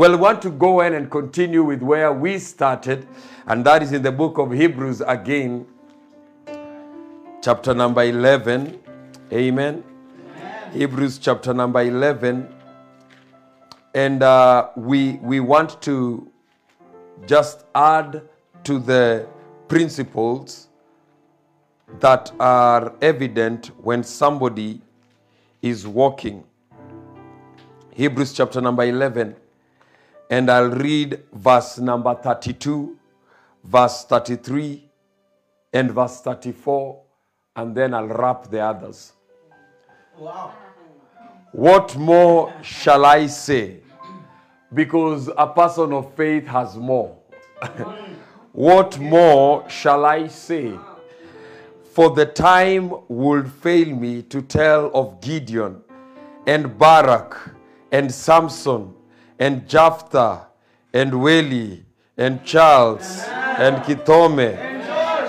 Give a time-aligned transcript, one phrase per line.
[0.00, 3.06] Well, we want to go in and continue with where we started,
[3.46, 5.66] and that is in the book of Hebrews again,
[7.42, 8.80] chapter number 11.
[9.30, 9.84] Amen.
[10.72, 12.48] Hebrews chapter number 11.
[13.94, 16.26] And uh, we, we want to
[17.26, 18.22] just add
[18.64, 19.26] to the
[19.68, 20.68] principles
[21.98, 24.80] that are evident when somebody
[25.60, 26.42] is walking.
[27.90, 29.36] Hebrews chapter number 11.
[30.30, 32.96] And I'll read verse number 32,
[33.64, 34.88] verse 33,
[35.72, 37.02] and verse 34,
[37.56, 39.12] and then I'll wrap the others.
[40.16, 40.52] Wow.
[41.52, 43.78] What more shall I say?
[44.72, 47.16] Because a person of faith has more.
[48.52, 50.78] what more shall I say?
[51.92, 55.82] For the time would fail me to tell of Gideon
[56.46, 57.36] and Barak
[57.90, 58.94] and Samson
[59.40, 60.46] and Jephthah
[60.92, 61.82] and Weli
[62.16, 63.24] and Charles
[63.58, 64.54] and Kitome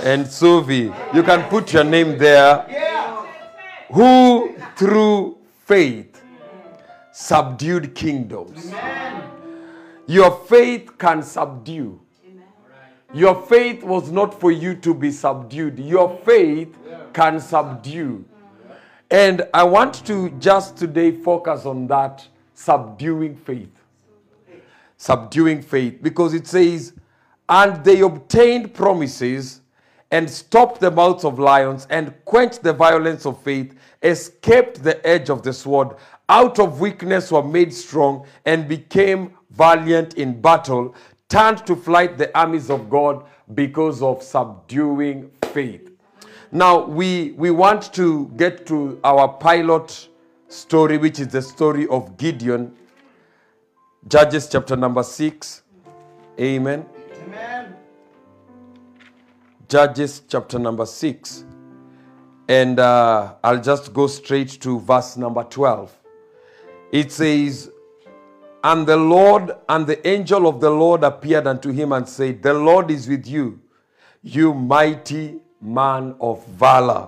[0.03, 0.93] and Suvi.
[1.15, 2.67] You can put your name there.
[3.93, 6.21] Who through faith
[7.11, 8.71] subdued kingdoms.
[10.07, 11.99] Your faith can subdue.
[13.13, 15.79] Your faith was not for you to be subdued.
[15.79, 16.75] Your faith
[17.13, 18.25] can subdue.
[19.09, 23.80] And I want to just today focus on that subduing faith.
[25.01, 25.97] Subduing faith.
[26.03, 26.93] Because it says,
[27.49, 29.61] and they obtained promises
[30.11, 35.31] and stopped the mouths of lions and quenched the violence of faith, escaped the edge
[35.31, 35.95] of the sword,
[36.29, 40.93] out of weakness were made strong, and became valiant in battle,
[41.29, 45.89] turned to flight the armies of God because of subduing faith.
[46.51, 50.09] Now, we, we want to get to our pilot
[50.47, 52.75] story, which is the story of Gideon,
[54.07, 55.61] Judges chapter number 6.
[56.39, 56.85] Amen.
[57.23, 57.75] Amen.
[59.69, 61.45] Judges chapter number 6.
[62.47, 65.95] And uh, I'll just go straight to verse number 12.
[66.91, 67.69] It says,
[68.63, 72.55] And the Lord and the angel of the Lord appeared unto him and said, The
[72.55, 73.61] Lord is with you,
[74.23, 77.07] you mighty man of valor,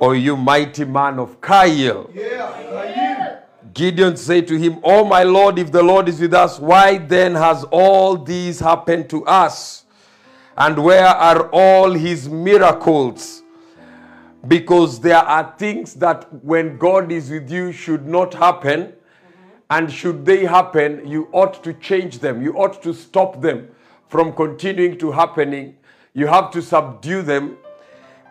[0.00, 2.10] or you mighty man of Kyle.
[2.12, 3.17] Yeah.
[3.74, 7.34] Gideon said to him, Oh, my Lord, if the Lord is with us, why then
[7.34, 9.84] has all this happened to us?
[10.56, 13.42] And where are all his miracles?
[14.46, 18.92] Because there are things that when God is with you should not happen.
[19.70, 22.42] And should they happen, you ought to change them.
[22.42, 23.68] You ought to stop them
[24.08, 25.76] from continuing to happening.
[26.14, 27.58] You have to subdue them.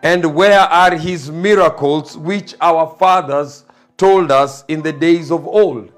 [0.02, 3.64] And where are his miracles which our fathers
[3.98, 5.92] told us in the days of old?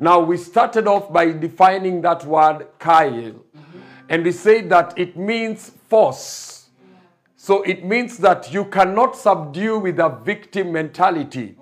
[0.00, 3.34] Now, we started off by defining that word Kyle.
[4.08, 6.70] And we said that it means force.
[7.36, 11.56] So it means that you cannot subdue with a victim mentality.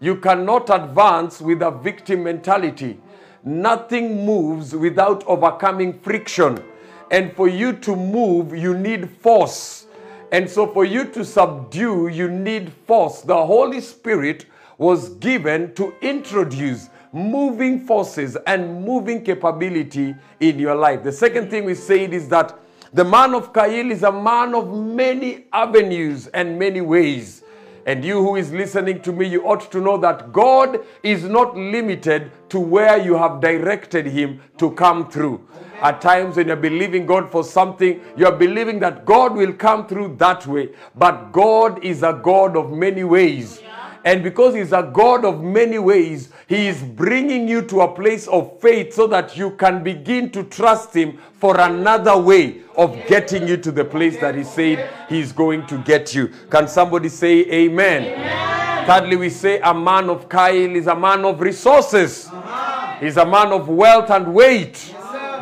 [0.00, 2.98] You cannot advance with a victim mentality.
[3.44, 6.62] Nothing moves without overcoming friction.
[7.10, 9.86] And for you to move, you need force.
[10.30, 13.22] And so for you to subdue, you need force.
[13.22, 14.46] The Holy Spirit
[14.78, 21.02] was given to introduce moving forces and moving capability in your life.
[21.02, 22.58] The second thing we said is that
[22.92, 27.42] the man of Kail is a man of many avenues and many ways.
[27.86, 31.56] And you who is listening to me, you ought to know that God is not
[31.56, 35.46] limited to where you have directed Him to come through.
[35.80, 40.16] At times, when you're believing God for something, you're believing that God will come through
[40.16, 40.70] that way.
[40.96, 43.62] But God is a God of many ways.
[44.04, 48.26] And because He's a God of many ways, He is bringing you to a place
[48.28, 53.46] of faith so that you can begin to trust Him for another way of getting
[53.46, 56.28] you to the place that He said He's going to get you.
[56.50, 58.86] Can somebody say Amen?
[58.88, 62.96] Thirdly, we say a man of Kyle is a man of resources, uh-huh.
[62.98, 64.94] he's a man of wealth and weight.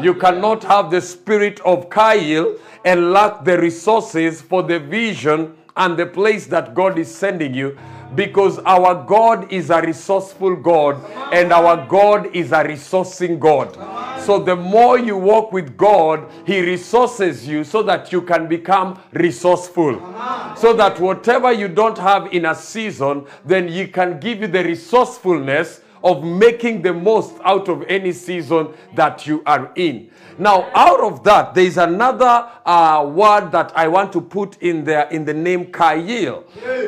[0.03, 5.97] You cannot have the spirit of Kyle and lack the resources for the vision and
[5.97, 7.78] the place that God is sending you
[8.14, 13.76] because our God is a resourceful God and our God is a resourcing God.
[14.20, 18.98] So the more you walk with God, He resources you so that you can become
[19.12, 20.00] resourceful.
[20.56, 24.64] So that whatever you don't have in a season, then He can give you the
[24.64, 30.08] resourcefulness of making the most out of any season that you are in.
[30.38, 34.84] Now, out of that, there is another uh, word that I want to put in
[34.84, 36.44] there in the name Kayil,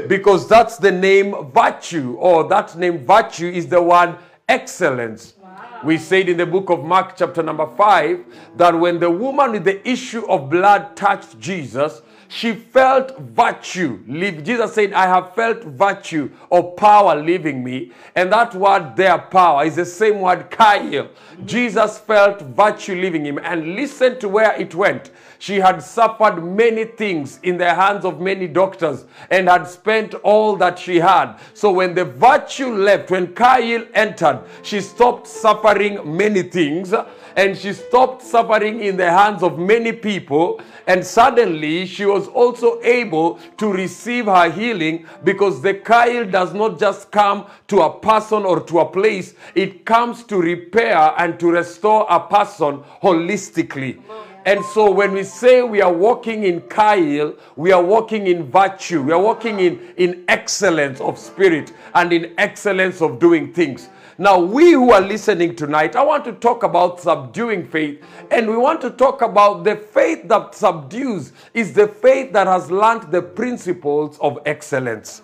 [0.09, 4.17] because that's the name virtue, or that name virtue is the word
[4.49, 5.35] excellence.
[5.83, 8.25] We said in the book of Mark, chapter number 5,
[8.57, 14.01] that when the woman with the issue of blood touched Jesus, she felt virtue.
[14.07, 14.45] leave.
[14.45, 17.93] Jesus said, I have felt virtue or power leaving me.
[18.15, 21.09] And that word their power, is the same word, kail.
[21.47, 23.39] Jesus felt virtue leaving him.
[23.43, 25.11] And listen to where it went.
[25.39, 30.57] She had suffered many things in the hands of many doctors and had spent all
[30.57, 31.37] that she had.
[31.55, 36.93] So when the virtue left, when Kail entered, she stopped suffering many things
[37.39, 40.61] and she stopped suffering in the hands of many people.
[40.89, 46.81] And suddenly she was also able to receive her healing because the Kail does not
[46.81, 51.53] just come to a person or to a place, it comes to repair and to
[51.53, 54.03] restore a person holistically.
[54.45, 59.01] And so when we say we are walking in Kail, we are walking in virtue.
[59.01, 63.91] We are walking in, in excellence of spirit and in excellence of doing things.
[64.21, 68.03] Now, we who are listening tonight, I want to talk about subduing faith.
[68.33, 72.69] And we want to talk about the faith that subdues is the faith that has
[72.69, 75.23] learned the principles of excellence.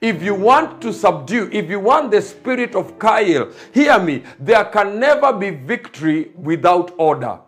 [0.00, 4.66] If you want to subdue, if you want the spirit of Kail, hear me, there
[4.66, 7.40] can never be victory without order.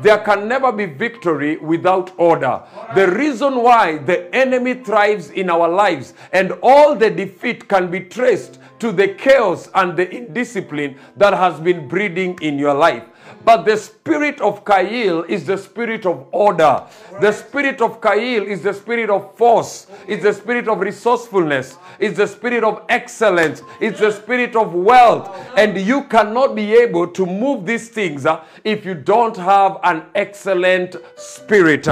[0.00, 2.62] There can never be victory without order.
[2.94, 8.00] The reason why the enemy thrives in our lives and all the defeat can be
[8.00, 13.04] traced to the chaos and the indiscipline that has been breeding in your life.
[13.44, 16.84] But the spirit of Kail is the spirit of order.
[17.20, 19.86] The spirit of Kail is the spirit of force.
[20.06, 21.76] It's the spirit of resourcefulness.
[21.98, 23.62] It's the spirit of excellence.
[23.80, 25.36] It's the spirit of wealth.
[25.56, 30.04] And you cannot be able to move these things uh, if you don't have an
[30.14, 31.88] excellent spirit.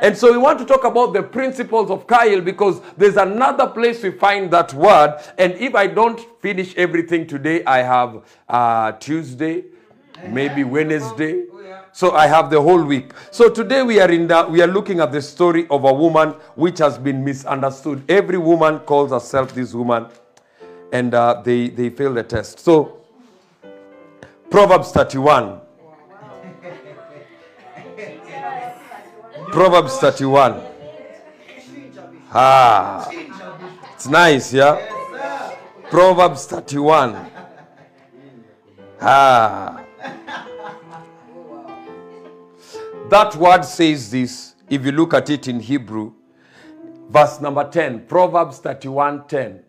[0.00, 4.02] And so we want to talk about the principles of Kail because there's another place
[4.02, 5.20] we find that word.
[5.38, 9.64] And if I don't finish everything today, I have uh, Tuesday
[10.28, 11.44] maybe Wednesday.
[11.92, 13.12] So I have the whole week.
[13.30, 16.30] So today we are in the, we are looking at the story of a woman
[16.56, 18.02] which has been misunderstood.
[18.08, 20.06] Every woman calls herself this woman,
[20.92, 22.58] and uh, they they fail the test.
[22.58, 22.98] So
[24.50, 25.60] Proverbs 31.
[29.52, 30.60] Proverbs 31.
[32.32, 33.08] Ah,
[33.94, 34.84] it's nice, yeah.
[35.90, 37.24] Proverbs 31.
[39.00, 39.83] Ah.
[43.10, 46.14] That word says this, if you look at it in Hebrew,
[47.10, 49.62] verse number 10, Proverbs 31 10.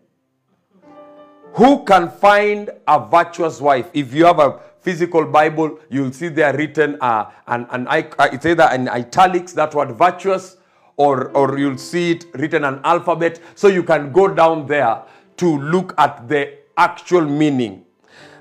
[1.52, 3.90] Who can find a virtuous wife?
[3.92, 8.70] If you have a physical Bible, you'll see there written uh, an, uh, it's either
[8.72, 10.56] in italics, that word virtuous,
[10.96, 13.40] or, or you'll see it written an alphabet.
[13.54, 15.02] So you can go down there
[15.36, 17.84] to look at the actual meaning.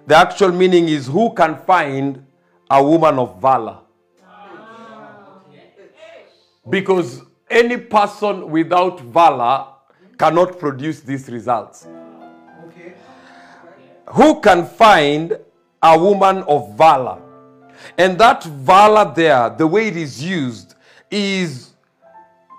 [0.07, 2.25] The actual meaning is who can find
[2.69, 3.79] a woman of valor?
[6.69, 9.67] Because any person without valor
[10.17, 11.87] cannot produce these results.
[12.67, 12.93] Okay.
[14.07, 15.37] Who can find
[15.81, 17.21] a woman of valor?
[17.97, 20.75] And that valor there, the way it is used,
[21.11, 21.71] is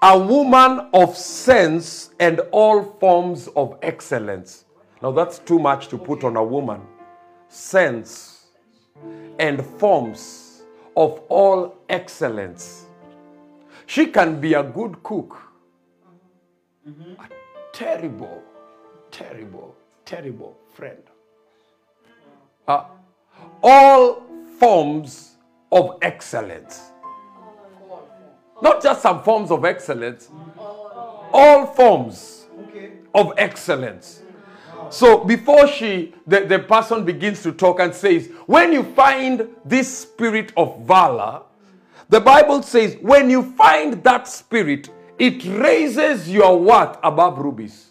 [0.02, 4.64] a woman of sense and all forms of excellence.
[5.02, 6.80] Now, that's too much to put on a woman.
[7.48, 8.46] Sense
[9.38, 10.62] and forms
[10.96, 12.85] of all excellence.
[13.86, 15.36] She can be a good cook,
[16.86, 17.12] mm-hmm.
[17.12, 17.28] a
[17.72, 18.42] terrible,
[19.10, 21.02] terrible, terrible friend.
[22.04, 22.70] Mm-hmm.
[22.70, 22.84] Uh,
[23.62, 24.22] all
[24.58, 25.36] forms
[25.70, 26.90] of excellence.
[28.60, 30.60] Not just some forms of excellence, mm-hmm.
[31.32, 32.46] all forms
[33.14, 34.22] of excellence.
[34.90, 39.98] So before she, the, the person begins to talk and says, when you find this
[39.98, 41.42] spirit of valor,
[42.08, 47.90] the Bible says, when you find that spirit, it raises your worth above rubies.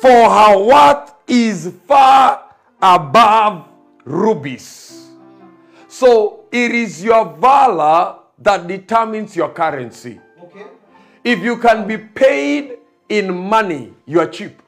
[0.00, 3.68] For her worth is far above
[4.04, 5.08] rubies.
[5.86, 10.18] So it is your valor that determines your currency.
[10.42, 10.64] Okay.
[11.22, 14.60] If you can be paid in money, you are cheap.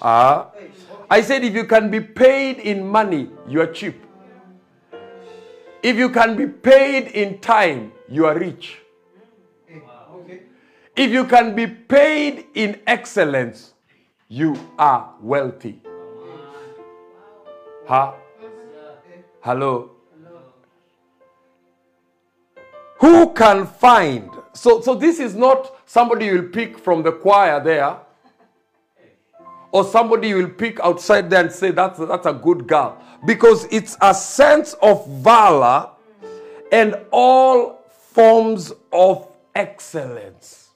[0.00, 0.50] Ah.
[0.56, 0.70] Eish.
[1.10, 4.03] I said, if you can be paid in money, you are cheap.
[5.84, 8.78] If you can be paid in time, you are rich.
[10.96, 13.74] If you can be paid in excellence,
[14.28, 15.82] you are wealthy.
[17.86, 18.12] Huh?
[19.42, 19.90] Hello?
[23.00, 24.30] Who can find?
[24.54, 27.98] So, so this is not somebody you'll pick from the choir there
[29.74, 33.66] or somebody you will pick outside there and say that's that's a good girl because
[33.72, 35.90] it's a sense of valor
[36.70, 40.70] and all forms of excellence.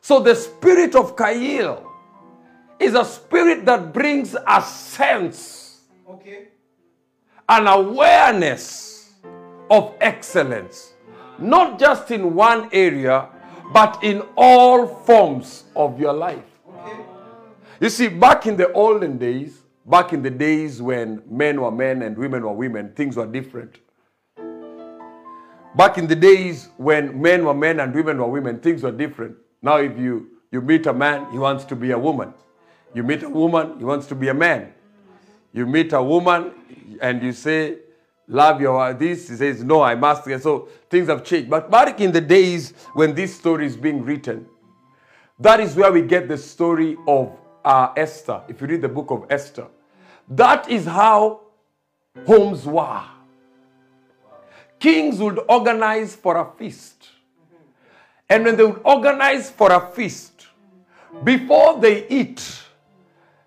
[0.00, 1.86] So the spirit of Kail
[2.78, 6.48] is a spirit that brings a sense, Okay.
[7.46, 9.10] an awareness
[9.70, 10.94] of excellence,
[11.38, 13.28] not just in one area,
[13.74, 16.49] but in all forms of your life.
[17.80, 22.02] You see, back in the olden days, back in the days when men were men
[22.02, 23.78] and women were women, things were different.
[25.74, 29.36] Back in the days when men were men and women were women, things were different.
[29.62, 32.34] Now, if you, you meet a man, he wants to be a woman.
[32.92, 34.74] You meet a woman, he wants to be a man.
[35.54, 36.52] You meet a woman
[37.00, 37.78] and you say,
[38.26, 40.24] Love your this, he says, No, I must.
[40.42, 41.48] So things have changed.
[41.48, 44.46] But back in the days when this story is being written,
[45.38, 48.42] that is where we get the story of uh, Esther.
[48.48, 49.66] If you read the book of Esther,
[50.28, 51.40] that is how
[52.26, 53.02] homes were.
[54.78, 57.08] Kings would organize for a feast.
[58.28, 60.46] And when they would organize for a feast,
[61.24, 62.62] before they eat,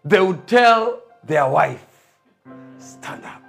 [0.04, 1.86] they would tell their wife,
[2.78, 3.42] Stand up.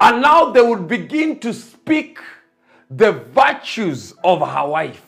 [0.00, 2.20] And now they would begin to speak
[2.88, 5.04] the virtues of her wife,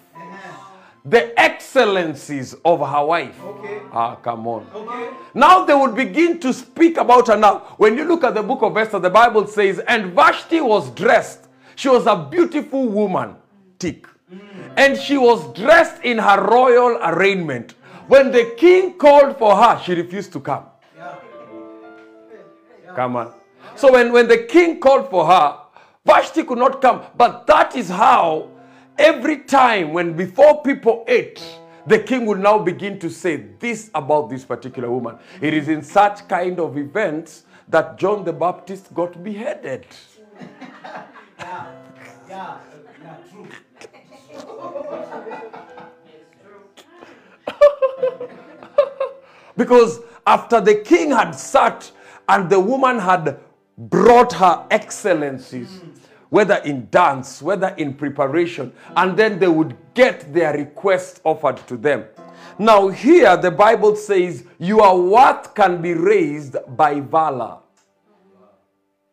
[1.04, 3.40] the excellencies of her wife.
[3.42, 3.80] Okay.
[3.92, 4.66] Ah, come on.
[4.74, 5.10] Okay.
[5.34, 7.74] Now they would begin to speak about her now.
[7.78, 11.48] When you look at the book of Esther, the Bible says, and Vashti was dressed.
[11.76, 13.36] She was a beautiful woman,
[13.78, 14.06] tick.
[14.76, 17.74] And she was dressed in her royal arraignment.
[18.06, 20.64] When the king called for her, she refused to come.
[20.96, 21.16] Yeah.
[22.94, 23.32] Come on.
[23.76, 25.56] So when, when the king called for her,
[26.04, 27.02] Vashti could not come.
[27.16, 28.50] But that is how
[28.98, 31.42] every time when before people ate,
[31.86, 35.18] the king would now begin to say this about this particular woman.
[35.40, 39.86] It is in such kind of events that John the Baptist got beheaded.
[41.38, 41.66] Yeah.
[42.28, 42.58] Yeah.
[43.30, 43.48] True.
[49.56, 51.90] Because after the king had sat
[52.28, 53.38] and the woman had
[53.76, 55.80] brought her excellencies,
[56.30, 61.76] whether in dance, whether in preparation, and then they would get their request offered to
[61.76, 62.04] them.
[62.58, 67.58] Now, here the Bible says, Your worth can be raised by valor.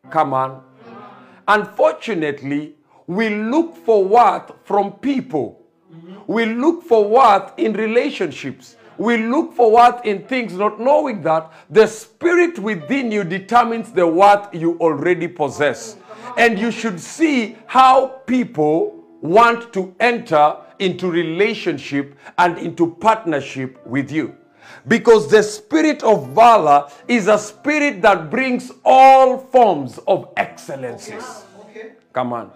[0.10, 0.64] Come on.
[1.48, 2.76] Unfortunately,
[3.08, 5.66] we look for worth from people.
[6.28, 8.76] We look for worth in relationships.
[8.98, 14.08] We look for worth in things, not knowing that the spirit within you determines the
[14.08, 15.96] worth you already possess.
[16.38, 24.12] And you should see how people want to enter into relationship and into partnership with
[24.12, 24.36] you.
[24.88, 31.44] Because the spirit of valor is a spirit that brings all forms of excellences.
[31.62, 31.94] Okay.
[32.14, 32.52] Come on.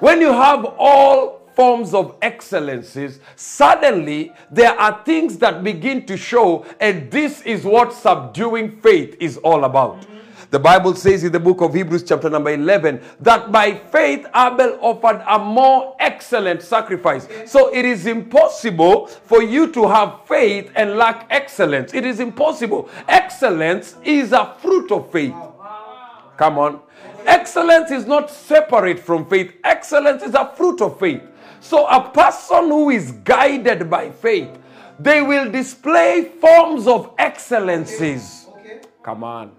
[0.00, 6.66] When you have all forms of excellences, suddenly there are things that begin to show,
[6.80, 10.04] and this is what subduing faith is all about.
[10.52, 14.78] The Bible says in the book of Hebrews, chapter number 11, that by faith Abel
[14.82, 17.26] offered a more excellent sacrifice.
[17.46, 21.94] So it is impossible for you to have faith and lack excellence.
[21.94, 22.90] It is impossible.
[23.08, 25.34] Excellence is a fruit of faith.
[26.36, 26.80] Come on.
[27.24, 29.54] Excellence is not separate from faith.
[29.64, 31.22] Excellence is a fruit of faith.
[31.60, 34.50] So a person who is guided by faith,
[34.98, 37.14] they will display forms of
[39.02, 39.50] Come on.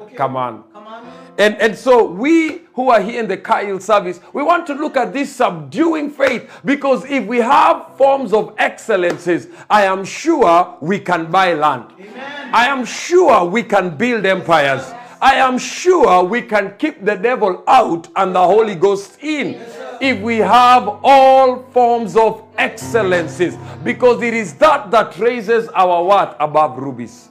[0.00, 0.16] Okay.
[0.16, 0.64] Come on.
[0.72, 1.06] Come on.
[1.38, 4.96] And, and so we who are here in the Kyle service, we want to look
[4.96, 10.98] at this subduing faith because if we have forms of excellences, I am sure we
[10.98, 11.86] can buy land.
[12.00, 12.50] Amen.
[12.52, 14.82] I am sure we can build empires.
[15.22, 19.60] I am sure we can keep the devil out and the Holy Ghost in
[20.00, 26.34] if we have all forms of excellences because it is that that raises our worth
[26.40, 27.28] above rubies.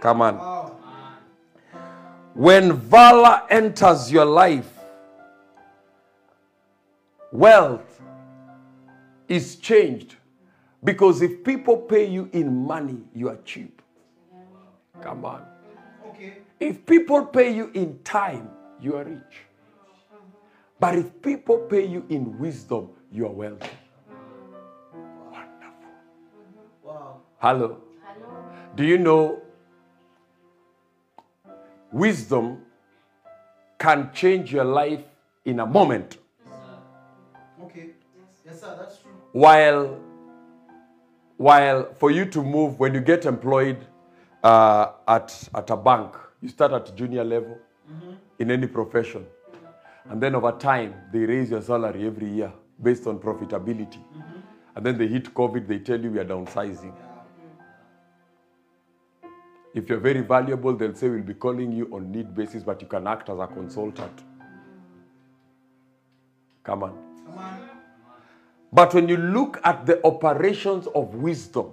[0.00, 0.38] Come on.
[0.38, 0.57] Wow.
[2.38, 4.72] When valor enters your life,
[7.32, 8.00] wealth
[9.26, 10.14] is changed.
[10.84, 13.82] Because if people pay you in money, you are cheap.
[15.02, 15.44] Come on.
[16.10, 16.34] Okay.
[16.60, 18.48] If people pay you in time,
[18.80, 19.42] you are rich.
[20.78, 23.66] But if people pay you in wisdom, you are wealthy.
[25.32, 25.90] Wonderful.
[26.84, 27.20] Wow.
[27.38, 27.78] Hello.
[28.00, 28.44] Hello.
[28.76, 29.42] Do you know
[31.92, 32.58] wisdom
[33.78, 35.02] can change your life
[35.44, 36.18] in a moment
[37.64, 37.90] Okay.
[38.46, 38.76] Yes, sir.
[38.78, 39.10] That's true.
[39.32, 39.98] while
[41.36, 43.76] while for you to move when you get employed
[44.42, 47.58] uh, at, at a bank you start at junior level
[48.38, 49.26] in any profession
[50.10, 52.52] and then over time they raise your salary every year
[52.82, 54.00] based on profitability
[54.76, 56.92] and then they hit covid they tell you we are downsizing
[59.78, 62.88] if you're very valuable they'll say we'll be calling you on need basis but you
[62.88, 64.22] can act as a consultant
[66.64, 66.94] come on
[67.26, 67.58] Come on.
[68.72, 71.72] but when you look at the operations of wisdom,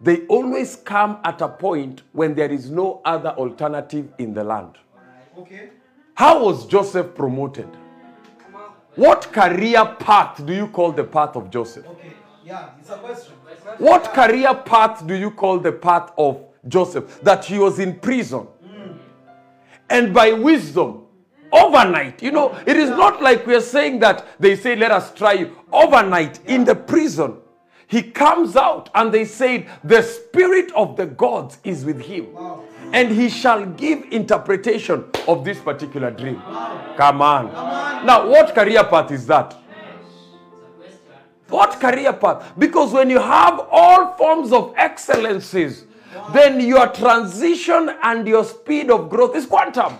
[0.00, 4.76] they always come at a point when there is no other alternative in the land.
[5.38, 5.68] Okay.
[6.14, 7.68] How was Joseph promoted?
[8.96, 11.86] What career path do you call the path of Joseph?
[11.86, 12.12] Okay.
[12.44, 13.34] Yeah, it's a question.
[13.78, 17.20] What career path do you call the path of Joseph?
[17.22, 18.46] That he was in prison.
[19.90, 21.06] And by wisdom,
[21.52, 25.12] overnight, you know, it is not like we are saying that they say, let us
[25.14, 25.56] try you.
[25.72, 27.36] Overnight, in the prison,
[27.86, 32.32] he comes out and they said, the spirit of the gods is with him.
[32.32, 32.64] Wow.
[32.92, 36.40] And he shall give interpretation of this particular dream.
[36.96, 37.52] Come on.
[38.06, 39.56] Now, what career path is that?
[41.48, 42.52] What career path?
[42.58, 45.84] Because when you have all forms of excellencies,
[46.32, 49.98] then your transition and your speed of growth is quantum.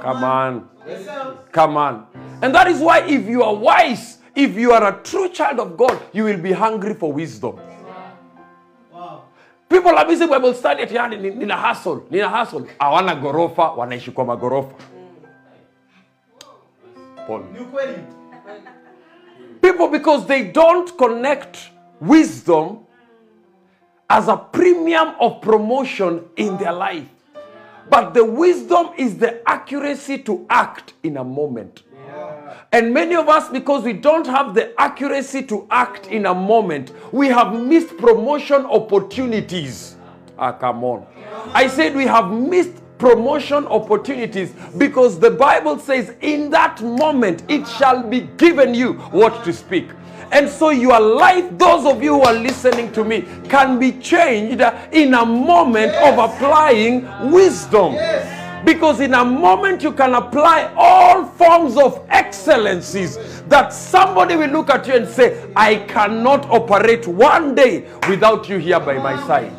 [0.00, 0.68] Come on.
[0.86, 1.08] Yes.
[1.52, 2.06] Come on.
[2.42, 5.76] And that is why, if you are wise, if you are a true child of
[5.76, 7.58] God, you will be hungry for wisdom.
[8.92, 9.22] Wow.
[9.68, 12.66] People are busy Bible study ati yani ni- nina hustle, nina hustle.
[12.78, 14.74] Hawana gorofa, wanaishi kwa magorofa.
[17.26, 17.42] Paul.
[17.52, 17.98] Ni ukweli.
[19.60, 21.56] People, because they don't connect
[22.00, 22.85] wisdom
[24.08, 27.06] as a premium of promotion in their life.
[27.88, 31.82] But the wisdom is the accuracy to act in a moment.
[32.72, 36.92] And many of us, because we don't have the accuracy to act in a moment,
[37.12, 39.96] we have missed promotion opportunities.
[40.38, 41.06] Ah, come on.
[41.54, 47.66] I said we have missed promotion opportunities because the Bible says, in that moment it
[47.68, 49.86] shall be given you what to speak.
[50.32, 54.60] And so your life, those of you who are listening to me, can be changed
[54.92, 57.94] in a moment of applying wisdom.
[57.94, 58.64] Yes.
[58.64, 64.70] Because in a moment you can apply all forms of excellencies that somebody will look
[64.70, 69.52] at you and say, I cannot operate one day without you here by my side.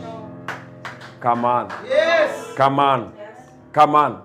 [1.21, 2.53] Come on, Yes.
[2.55, 3.13] come on,
[3.71, 4.23] come on.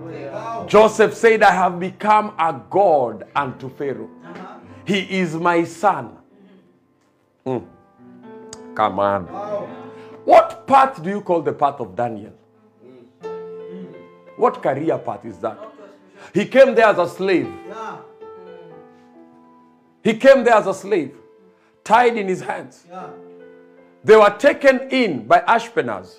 [0.00, 0.66] Oh, wow.
[0.68, 4.08] Joseph said, I have become a God unto Pharaoh.
[4.88, 6.16] He is my son.
[7.44, 7.62] Mm.
[8.74, 9.24] Come on.
[10.24, 12.32] What path do you call the path of Daniel?
[14.38, 15.58] What career path is that?
[16.32, 17.52] He came there as a slave.
[20.02, 21.14] He came there as a slave,
[21.84, 22.86] tied in his hands.
[24.02, 26.16] They were taken in by Ashpenaz,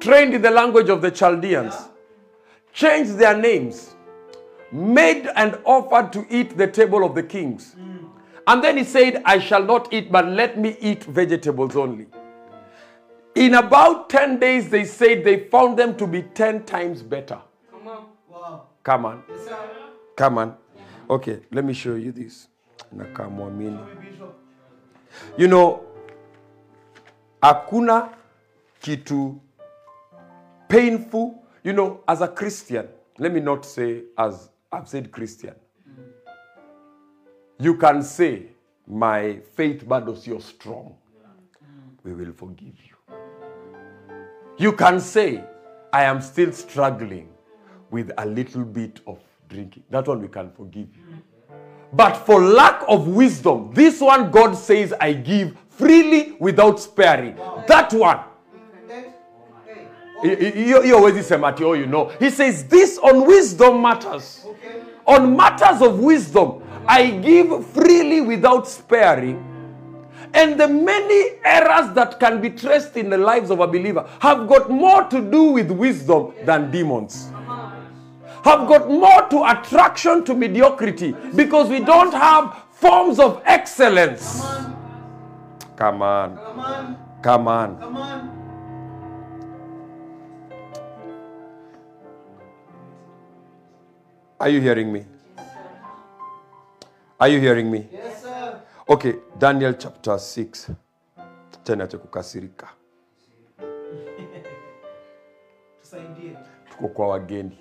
[0.00, 1.76] trained in the language of the Chaldeans,
[2.72, 3.91] changed their names,
[4.72, 7.76] made and offered to eat the table of the kings.
[8.46, 12.06] And then he said, I shall not eat, but let me eat vegetables only.
[13.34, 17.40] In about 10 days, they said they found them to be 10 times better.
[17.70, 18.06] Come on.
[18.28, 18.62] Wow.
[18.82, 19.48] Come on, Yes,
[20.16, 20.56] come on.
[21.08, 22.48] Okay, let me show you this.
[22.94, 24.00] Nakamwamini.
[24.00, 24.34] Bishop.
[25.36, 25.84] You know,
[27.42, 28.10] hakuna
[28.80, 29.38] kitu
[30.68, 31.42] painful.
[31.62, 35.54] You know, as a Christian, let me not say as I've said Christian.
[37.58, 38.46] You can say,
[38.86, 40.94] my faith bado sio strong.
[42.02, 43.16] We will forgive you.
[44.56, 45.44] You can say,
[45.92, 47.28] I am still struggling
[47.90, 49.84] with a little bit of drinking.
[49.90, 51.22] That one we can forgive you.
[51.92, 57.36] But for lack of wisdom, this one God says, I give freely without sparing.
[57.68, 58.20] That one.
[60.22, 60.30] Hey.
[60.30, 60.50] hi- Hey.
[60.50, 64.80] hi- hiyo hiyo huwezi oh you know he says this on wisdom matters Okay.
[65.16, 66.52] on matters of wisdom
[66.86, 69.36] i give freely without sparing
[70.32, 74.46] and the many errors that can be traced in the lives of a believer have
[74.48, 78.50] got more to do with wisdom than demons uh-huh.
[78.50, 82.48] have got more to attraction to mediocrity because we don't have
[82.80, 84.42] forms of excellence
[85.76, 86.96] come on Come on.
[87.22, 88.41] come on Come on.
[94.42, 95.04] Are you hearing me
[97.18, 98.60] are you hearing me Yes, sir.
[98.88, 100.68] okay daniel chapter 6
[101.64, 102.68] tena cha kukasirika
[105.82, 106.36] Tusaidie.
[106.70, 107.58] tuko kwa wageni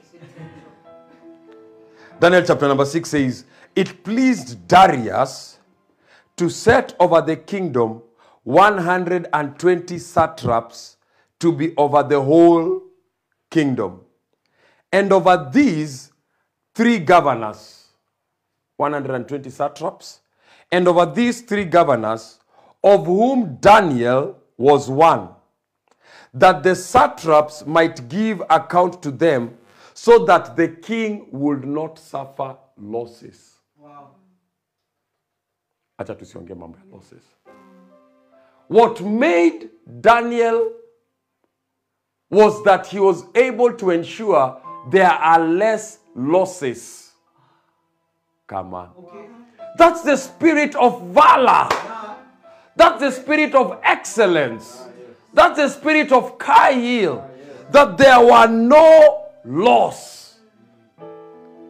[2.19, 5.59] daniel chapter number 6 says it pleased darius
[6.35, 8.01] to set over the kingdom
[8.45, 10.97] 120 satraps
[11.39, 12.81] to be over the whole
[13.49, 13.99] kingdom.
[14.91, 16.10] And over these,
[16.81, 17.89] three governors,
[18.77, 20.21] 120 satraps,
[20.71, 22.39] and over these three governors,
[22.83, 25.29] of whom Daniel was one,
[26.33, 29.55] that the satraps might give account to them,
[29.93, 33.57] so that the king would not suffer losses.
[33.77, 34.15] Wow.
[35.99, 37.23] acha tusiongee mambo ya losses
[38.67, 39.69] what made
[40.01, 40.71] daniel
[42.31, 47.11] was that he was able to ensure there are less losses
[48.47, 49.27] come on Okay.
[49.77, 51.69] that's the spirit of valor
[52.75, 54.83] that's the spirit of excellence
[55.33, 57.29] that's the spirit of kail
[57.71, 60.21] that there were no loss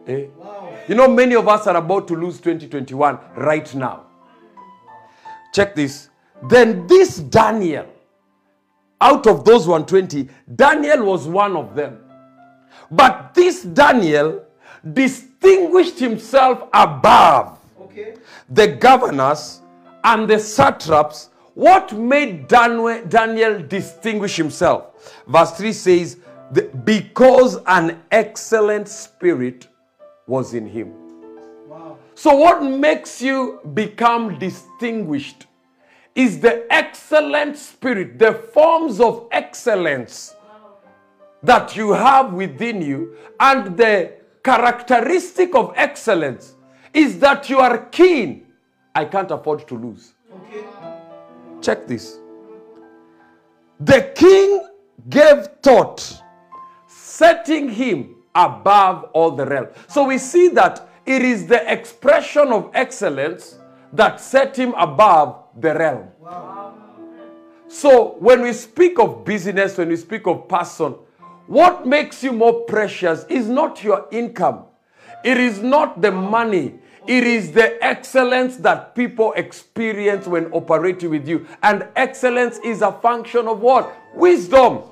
[0.06, 0.26] Eh?
[0.36, 0.68] Wow.
[0.88, 4.06] You know, many of us are about to lose 2021 right now.
[5.54, 6.08] Check this.
[6.48, 7.86] Then this Daniel,
[9.00, 12.01] out of those 120, Daniel was one of them.
[12.92, 14.44] But this Daniel
[14.92, 18.14] distinguished himself above Okay.
[18.50, 19.60] the governors
[20.04, 21.30] and the satraps.
[21.54, 24.86] What made Daniel distinguish himself?
[25.26, 26.16] Verse 3 says,
[26.84, 29.68] Because an excellent spirit
[30.26, 30.92] was in him.
[31.68, 31.96] Wow.
[32.14, 35.46] So, what makes you become distinguished
[36.14, 40.34] is the excellent spirit, the forms of excellence
[41.42, 43.16] that you have within you.
[43.40, 46.54] And the characteristic of excellence
[46.92, 48.46] is that you are keen.
[48.94, 50.12] I can't afford to lose.
[50.32, 50.64] Okay.
[51.60, 52.18] Check this.
[53.80, 54.68] The king
[55.08, 56.22] gave thought,
[56.86, 59.68] setting him above all the realm.
[59.88, 63.58] So we see that it is the expression of excellence
[63.92, 66.08] that set him above the realm.
[66.20, 66.74] Wow.
[67.68, 70.94] So when we speak of business, when we speak of person,
[71.46, 74.64] what makes you more precious is not your income.
[75.24, 76.78] It is not the money.
[77.06, 81.46] It is the excellence that people experience when operating with you.
[81.62, 83.92] And excellence is a function of what?
[84.14, 84.82] Wisdom.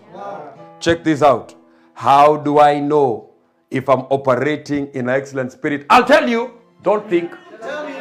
[0.80, 1.54] Check this out.
[1.94, 3.30] How do I know
[3.70, 5.86] if I'm operating in an excellent spirit?
[5.90, 6.52] I'll tell you.
[6.82, 7.30] Don't think.
[7.60, 7.94] Tell me.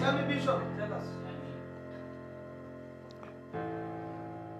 [0.00, 0.67] Tell me, Bishop.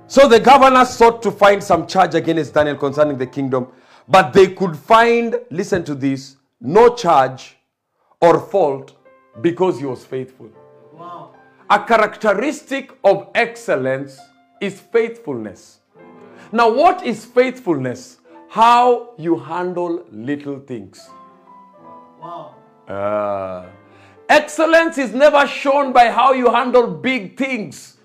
[0.09, 3.69] So the governors sought to find some charge against Daniel concerning the kingdom,
[4.09, 7.59] but they could find, listen to this, no charge
[8.19, 8.95] or fault
[9.43, 10.49] because he was faithful.
[10.95, 11.35] Wow.
[11.69, 14.19] A characteristic of excellence
[14.63, 15.81] is faithfulness.
[16.53, 18.17] Now, what is faithfulness?
[18.49, 21.07] How you handle little things.
[22.19, 22.55] Wow.
[22.89, 23.67] Ah.
[24.31, 27.98] excellence is never shown by how you handle big things.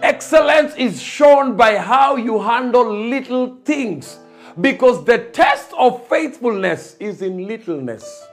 [0.00, 4.18] Excellence is shown by how you handle little things.
[4.60, 8.26] Because the test of faithfulness is in littleness.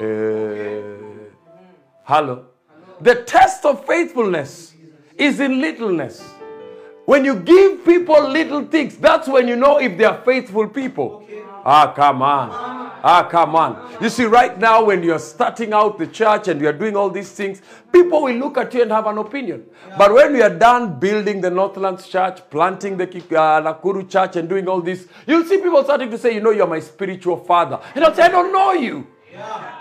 [0.00, 0.82] Eh,
[2.04, 2.46] hello.
[3.00, 4.74] The test of faithfulness
[5.16, 6.20] is in littleness.
[7.04, 11.24] When you give people little things, that's when you know if they are faithful people.
[11.64, 12.69] Ah, come on.
[13.02, 13.96] Ah, come on.
[14.00, 17.32] You see, right now, when you're starting out the church and you're doing all these
[17.32, 19.64] things, people will look at you and have an opinion.
[19.96, 24.48] But when we are done building the Northlands church, planting the uh, Nakuru church, and
[24.48, 27.80] doing all this, you'll see people starting to say, You know, you're my spiritual father.
[27.94, 29.06] And I'll say, I don't know you.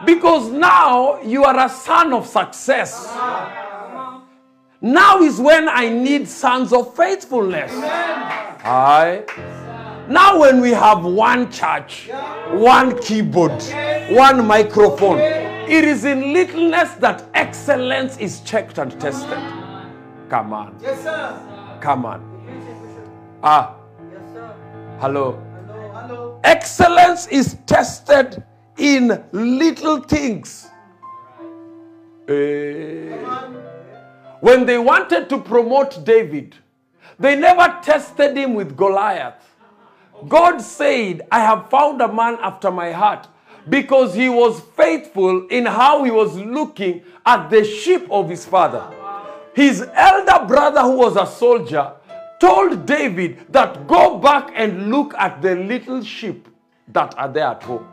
[0.05, 3.07] Because now you are a son of success.
[4.81, 7.71] Now is when I need sons of faithfulness.
[8.63, 9.67] Aye.
[10.09, 12.09] Now, when we have one church,
[12.51, 13.61] one keyboard,
[14.09, 19.37] one microphone, it is in littleness that excellence is checked and tested.
[20.29, 21.77] Come on, Yes, sir.
[21.79, 22.21] come on.
[23.43, 23.75] Ah,
[24.11, 24.51] Yes, sir.
[24.99, 25.37] hello.
[25.53, 25.91] Hello.
[25.93, 26.39] Hello.
[26.43, 28.43] Excellence is tested
[28.77, 30.69] in little things.
[32.27, 33.15] Eh.
[34.41, 36.55] When they wanted to promote David,
[37.19, 39.45] they never tested him with Goliath.
[40.27, 43.27] God said, I have found a man after my heart
[43.67, 48.87] because he was faithful in how he was looking at the sheep of his father.
[49.53, 51.93] His elder brother, who was a soldier,
[52.39, 56.47] told David that go back and look at the little sheep
[56.87, 57.87] that are there at home.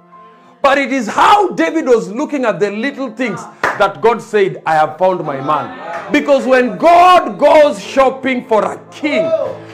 [0.63, 4.75] But it is how David was looking at the little things that God said, I
[4.75, 6.13] have found my man.
[6.13, 9.25] Because when God goes shopping for a king,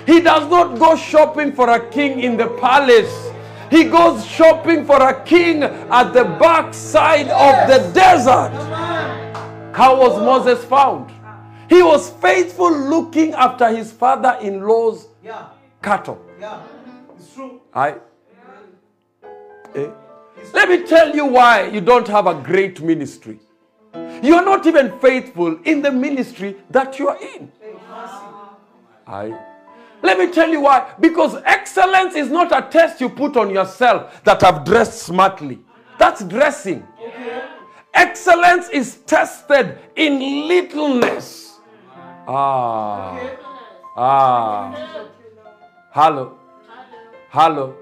[0.07, 3.31] he does not go shopping for a king in the palace.
[3.71, 8.51] He goes shopping for a king at the backside of the desert.
[9.75, 11.11] How was Moses found?
[11.69, 15.47] He was faithful looking after his father in law's Yeah.
[15.81, 16.19] cattle.
[16.39, 16.59] Yeah.
[17.17, 17.61] It's true.
[17.73, 17.95] I,
[19.75, 19.87] eh?
[20.53, 23.39] Let me tell you why you don't have a great ministry.
[24.23, 27.51] You are not even faithful in the ministry that you are in.
[29.07, 29.35] I.
[30.03, 30.93] Let me tell you why.
[30.99, 35.61] Because excellence is not a test you put on yourself that I've dressed smartly.
[35.99, 36.87] That's dressing.
[37.01, 37.45] Okay.
[37.95, 41.61] Excellence is tested in littleness.
[42.27, 43.19] Ah.
[43.97, 45.09] Ah.
[45.91, 46.39] Hello.
[47.31, 47.75] Hello.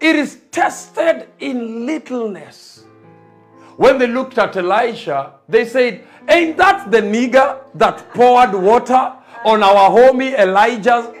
[0.00, 2.84] It is tested in littleness.
[3.76, 9.12] When they looked at Elisha, they said, Ain't that the nigger that poured water
[9.44, 11.14] on our homie Elijah?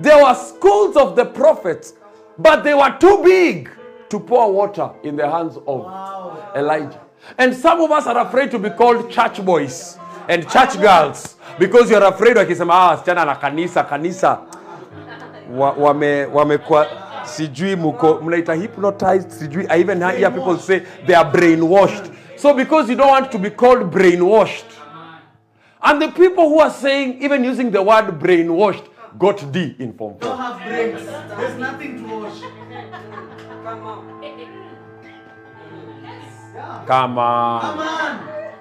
[0.00, 1.94] There were schools of the prophets,
[2.38, 3.70] but they were too big
[4.08, 5.86] to pour water in the hands of
[6.56, 7.00] Elijah.
[7.38, 11.90] And some of us are afraid to be called church boys and church girls because
[11.90, 14.38] you're afraid wakisema ah, wasichana na kanisa kanisa
[15.56, 16.86] wa- wame wamekuwa
[17.24, 22.04] sijui muko mnaita hypnotized sijui i even hear people say they are brainwashed
[22.36, 24.66] so because you don't want to be called brainwashed
[25.82, 28.86] and the people who are saying even using the word brainwashed
[29.18, 31.04] got d in form Don't have brains.
[31.04, 32.40] There's nothing to wash.
[33.64, 34.22] Come on.
[36.54, 36.84] Yeah.
[36.86, 38.18] come on Come on.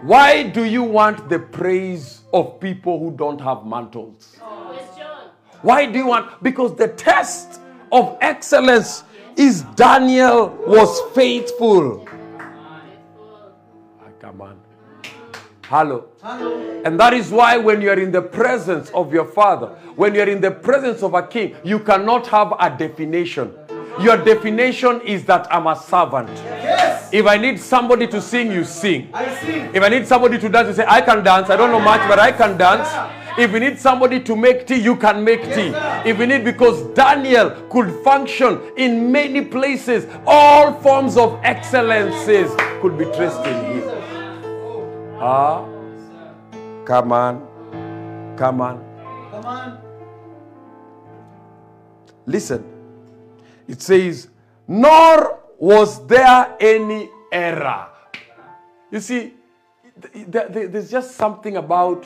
[0.07, 5.07] why do you want the praise of people who don't have mantles Question.
[5.61, 6.41] Why do you want?
[6.41, 7.59] Because the test
[7.91, 9.03] of excellence
[9.35, 12.07] is Daniel was faithful.
[12.39, 14.57] Ah, Come on.
[15.65, 16.05] Hello.
[16.23, 20.21] And that is why when you are in the presence of your father, when you
[20.21, 23.53] are in the presence of a king, you cannot have a definition.
[23.99, 26.29] Your definition is that I'm a servant.
[26.29, 27.09] Yes.
[27.11, 29.09] If I need somebody to sing, you sing.
[29.13, 29.69] I sing.
[29.75, 31.49] If I need somebody to dance, you say, I can dance.
[31.49, 32.87] I don't know much, but I can dance.
[33.37, 35.71] If you need somebody to make tea, you can make tea.
[35.71, 36.03] sir.
[36.05, 42.97] If you need, because Daniel could function in many places, all forms of excellences could
[42.97, 43.83] be traced in him.
[45.19, 45.65] Ah,
[46.85, 48.77] come on, come on.
[49.31, 49.81] Come on.
[52.25, 52.63] Listen,
[53.67, 54.27] it says,
[54.67, 57.87] nor was there any error.
[58.91, 59.33] You see,
[60.01, 62.05] th- th- th- there's just something about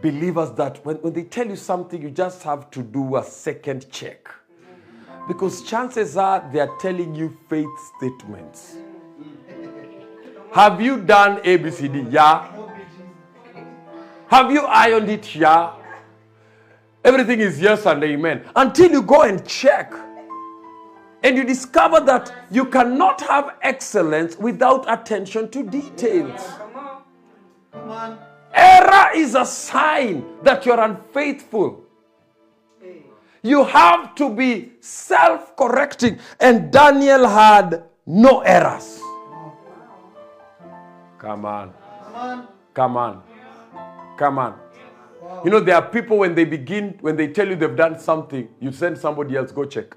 [0.00, 3.90] believers that when, when they tell you something, you just have to do a second
[3.90, 4.28] check.
[5.26, 7.68] Because chances are they are telling you faith
[7.98, 8.76] statements.
[10.52, 12.10] Have you done ABCD?
[12.10, 12.57] Yeah.
[14.28, 15.34] Have you ironed it?
[15.34, 15.74] Yeah.
[17.04, 18.44] Everything is yes and amen.
[18.54, 19.92] Until you go and check.
[21.22, 26.46] And you discover that you cannot have excellence without attention to details.
[28.52, 31.84] Error is a sign that you're unfaithful.
[33.42, 36.18] You have to be self correcting.
[36.38, 39.00] And Daniel had no errors.
[41.18, 41.72] Come on.
[42.04, 42.48] Come on.
[42.74, 43.22] Come on.
[44.18, 44.58] Come on.
[45.44, 48.48] You know, there are people when they begin, when they tell you they've done something,
[48.60, 49.96] you send somebody else, go check.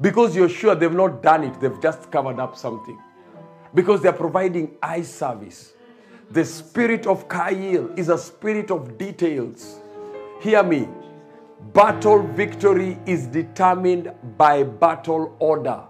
[0.00, 2.98] Because you're sure they've not done it, they've just covered up something.
[3.72, 5.74] Because they're providing eye service.
[6.32, 9.78] The spirit of Kail is a spirit of details.
[10.40, 10.88] Hear me.
[11.72, 15.84] Battle victory is determined by battle order.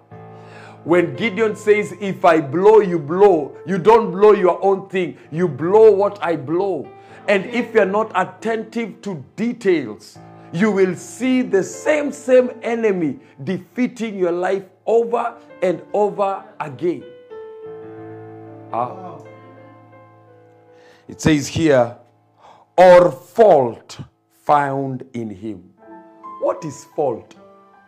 [0.85, 5.49] When Gideon says, If I blow, you blow, you don't blow your own thing, you
[5.49, 6.91] blow what I blow.
[7.31, 10.19] And if you're not attentive to details,
[10.53, 17.05] you will see the same, same enemy defeating your life over and over again.
[18.73, 19.19] Ah.
[21.07, 21.99] It says here,
[22.77, 24.01] or fault
[24.33, 25.73] found in him.
[26.41, 27.37] What is fault?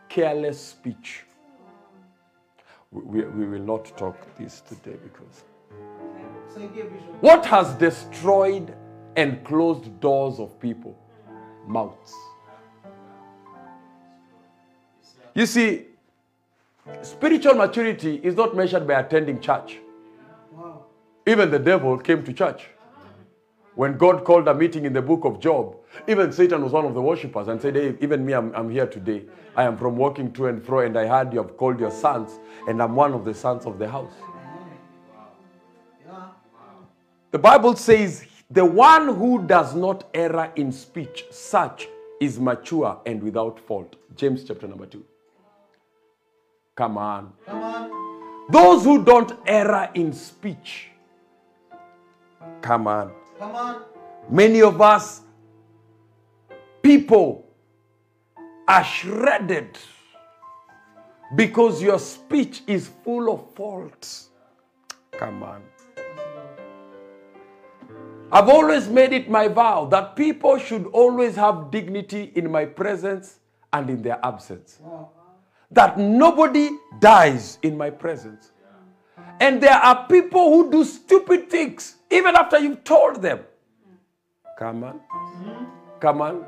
[0.09, 1.25] Careless speech.
[2.93, 5.43] We, we, we will not talk this today because.
[6.55, 7.23] Say dear Bishop.
[7.23, 8.73] What has destroyed
[9.17, 10.99] and closed doors of people?
[11.67, 12.15] Mouths.
[15.35, 15.87] You see,
[17.03, 19.79] spiritual maturity is not measured by attending church.
[21.27, 22.67] Even the devil came to church.
[23.75, 26.93] When God called a meeting in the book of Job, even Satan was one of
[26.93, 29.23] the worshippers and said, Hey, even me, I'm, I'm here today.
[29.57, 32.39] I am from walking to and fro, and I heard you have called your sons,
[32.69, 34.13] and I'm one of the sons of the house.
[37.31, 41.89] The Bible says, The one who does not err in speech, such
[42.21, 43.97] is mature and without fault.
[44.15, 45.03] James chapter number 2.
[46.75, 47.33] Come on.
[47.47, 48.47] Come on.
[48.51, 50.89] Those who don't err in speech,
[52.61, 53.13] Come on.
[53.39, 53.83] Come on.
[54.29, 55.23] Many of us,
[56.83, 57.45] people,
[58.69, 59.79] are shredded
[61.35, 64.31] because your speech is full of faults.
[65.13, 65.63] Come on.
[68.33, 73.41] I've always made it my vow that people should always have dignity in my presence
[73.75, 74.79] and in their absence.
[74.81, 75.11] Wow.
[75.71, 78.53] That nobody dies in my presence.
[79.39, 83.41] And there are people who do stupid things even after you've told them.
[84.59, 85.01] Come on.
[85.15, 85.65] Mm-hmm.
[86.01, 86.45] Come on.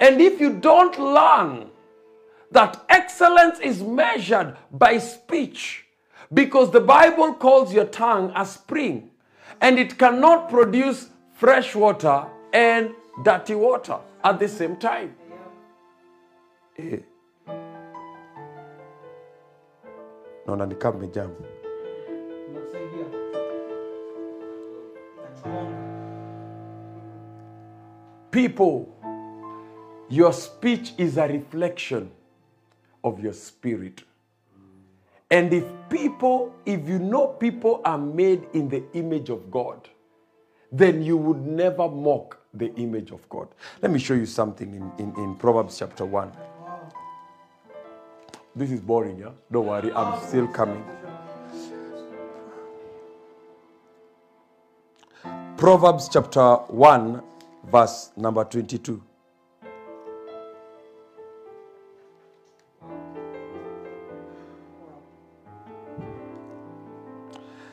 [0.00, 1.70] And if you don't learn
[2.50, 5.84] that excellence is measured by speech,
[6.34, 9.10] because the Bible calls your tongue a spring,
[9.60, 11.08] and it cannot produce
[11.42, 15.12] fresh water and dirty water at the same time.
[16.78, 16.98] Eh.
[20.46, 21.30] Naona ni kama mmejam.
[28.30, 28.86] People,
[30.08, 32.10] your speech is a reflection
[33.02, 34.04] of your spirit.
[35.28, 39.88] And if people, if you know people are made in the image of God,
[40.72, 43.48] then you would never mock the image of God.
[43.82, 46.32] Let me show you something in, in, in Proverbs chapter 1.
[48.56, 49.30] This is boring, yeah?
[49.50, 50.82] Don't worry, I'm still coming.
[55.58, 57.22] Proverbs chapter 1,
[57.70, 59.02] verse number 22.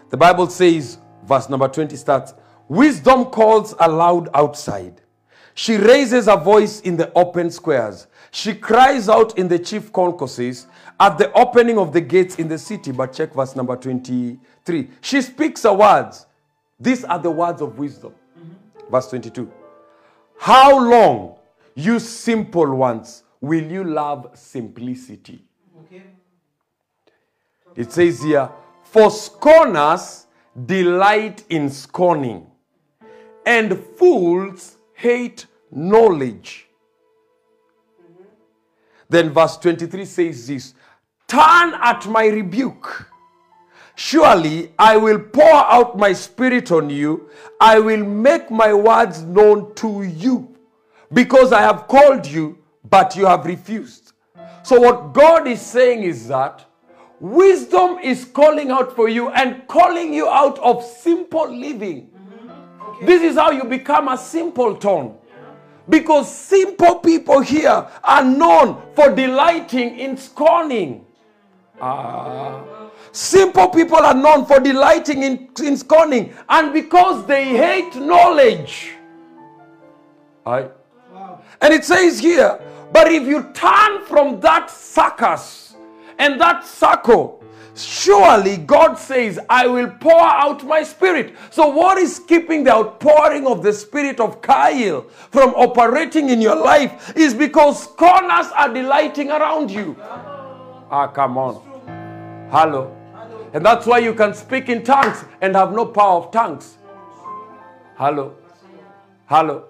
[0.10, 2.34] The Bible says, verse number 20 starts
[2.70, 5.02] Wisdom calls aloud outside.
[5.56, 8.08] She raises her voice in the open squares.
[8.32, 10.68] She cries out in the chief concourses
[11.00, 12.92] at the opening of the gates in the city.
[12.92, 14.90] But check verse number 23.
[15.02, 16.28] She speaks her words.
[16.80, 18.14] These are the words of wisdom.
[18.40, 18.92] Mm-hmm.
[18.92, 19.52] Verse 22.
[20.38, 21.36] How long,
[21.76, 25.44] you simple ones, will you love simplicity?
[25.86, 26.04] Okay.
[27.76, 28.50] It says here,
[28.84, 30.28] for scorners
[30.66, 32.46] delight in scorning,
[33.50, 36.68] and fools hate knowledge.
[39.10, 40.76] Then verse 23 says this
[41.28, 43.08] Turn at my rebuke.
[43.96, 47.30] Surely I will pour out my spirit on you.
[47.60, 50.56] I will make my words known to you.
[51.12, 54.14] Because I have called you, but you have refused.
[54.62, 56.66] So, what God is saying is that
[57.20, 62.12] wisdom is calling out for you and calling you out of simple living.
[63.02, 65.16] This is how you become a simpleton.
[65.88, 71.06] Because simple people here are known for delighting in scorning.
[71.82, 72.62] Ah.
[73.12, 76.34] Simple people are known for delighting in, in scorning.
[76.48, 78.92] And because they hate knowledge.
[80.46, 80.72] Wow.
[81.62, 82.60] And it says here,
[82.92, 85.76] but if you turn from that circus
[86.18, 87.39] and that circle,
[87.84, 91.36] surely God says, I will pour out my spirit.
[91.52, 96.56] So, what is keeping the outpouring of the spirit of Chayil from operating in your
[96.56, 99.96] life is because corners are delighting around you.
[100.00, 101.62] Ah, come on.
[102.52, 102.96] Hello.
[103.54, 106.78] And that's why you can speak in tongues and have no power of tongues.
[107.96, 108.36] Hello.
[109.26, 109.69] Hello.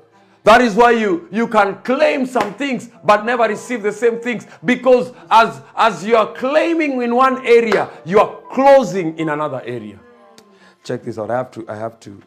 [0.49, 4.47] That is why you, you can claim some things but never receive the same things
[4.65, 9.99] because as, as you are claiming in one area, you are closing in another area.
[10.83, 11.29] Check this out.
[11.29, 12.19] I have to, I have to.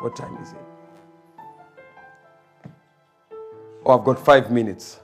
[0.00, 2.70] What time is it?
[3.84, 5.00] Oh, I've got five minutes.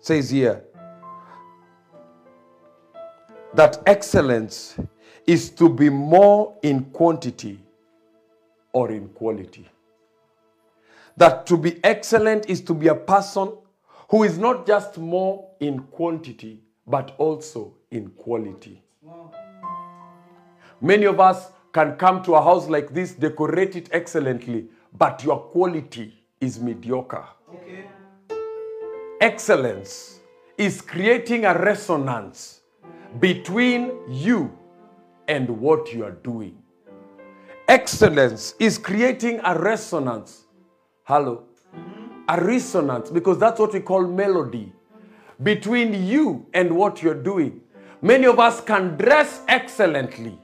[0.00, 0.64] Says here
[3.54, 4.74] that excellence
[5.28, 7.60] is to be more in quantity
[8.72, 9.68] or in quality
[11.18, 13.52] that to be excellent is to be a person
[14.08, 18.82] who is not just more in quantity, but also in quality.
[19.02, 19.32] Wow.
[20.80, 25.40] Many of us can come to a house like this, decorate it excellently, but your
[25.40, 27.26] quality is mediocre.
[27.52, 27.84] Okay.
[29.20, 30.20] Excellence
[30.56, 32.60] is creating a resonance
[33.18, 34.56] between you
[35.26, 36.56] and what you are doing.
[37.66, 40.44] Excellence is creating a resonance
[41.08, 41.44] Hello.
[42.28, 44.70] A resonance, because that's what we call melody
[45.42, 47.62] between you and what you're doing.
[48.02, 50.38] Many of us can dress excellently,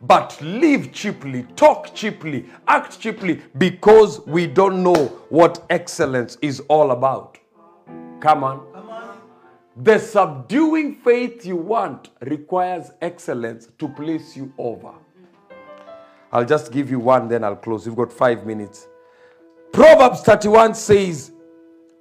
[0.00, 6.92] but live cheaply, talk cheaply, act cheaply because we don't know what excellence is all
[6.92, 7.36] about.
[8.20, 8.72] Come on.
[8.72, 9.18] Come on.
[9.76, 14.94] The subduing faith you want requires excellence to place you over.
[16.32, 17.84] I'll just give you one, then I'll close.
[17.84, 18.86] You've got five minutes.
[19.72, 21.32] Proverbs 31 says,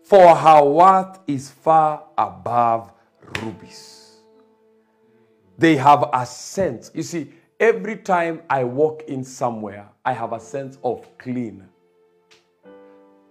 [0.04, 2.92] For her worth is far above
[3.42, 4.18] rubies.
[5.58, 6.90] They have a sense.
[6.94, 11.68] You see, every time I walk in somewhere, I have a sense of clean.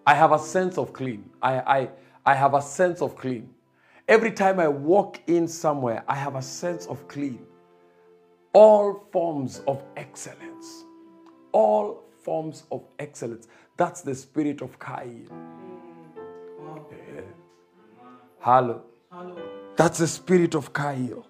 [0.06, 1.28] I have a sense of clean.
[1.42, 1.90] I, I,
[2.24, 3.50] I have a sense of clean.
[4.06, 7.40] Every time I walk in somewhere, I have a sense of clean.
[8.52, 10.84] All forms of excellence.
[11.52, 13.48] All forms of excellence.
[13.78, 15.28] That's the spirit of Cain.
[16.90, 17.20] Yeah.
[18.40, 18.82] Hello.
[19.10, 19.36] Hello.
[19.76, 21.22] That's the spirit of Cain.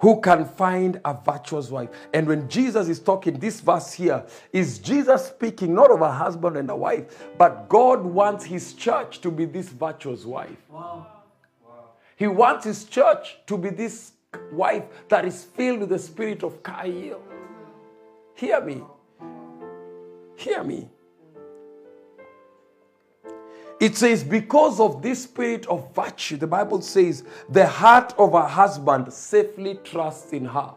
[0.00, 1.90] Who can find a virtuous wife?
[2.12, 6.56] And when Jesus is talking, this verse here is Jesus speaking not of a husband
[6.56, 10.58] and a wife, but God wants his church to be this virtuous wife.
[10.68, 11.06] Wow.
[12.16, 14.14] He wants his church to be this
[14.50, 17.14] wife that is filled with the spirit of Cain.
[18.34, 18.82] Hear me.
[20.36, 20.88] Hear me.
[23.80, 28.46] It says, because of this spirit of virtue, the Bible says, the heart of a
[28.46, 30.74] husband safely trusts in her.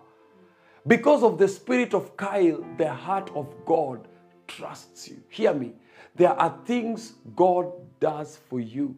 [0.88, 4.08] Because of the spirit of Chayil, the heart of God
[4.48, 5.18] trusts you.
[5.30, 5.74] Hear me.
[6.16, 8.96] There are things God does for you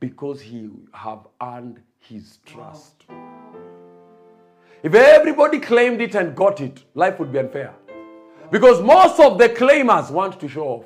[0.00, 3.04] because he have earned his trust.
[4.82, 7.74] If everybody claimed it and got it, life would be unfair.
[8.50, 10.84] Because most of the claimers want to show off.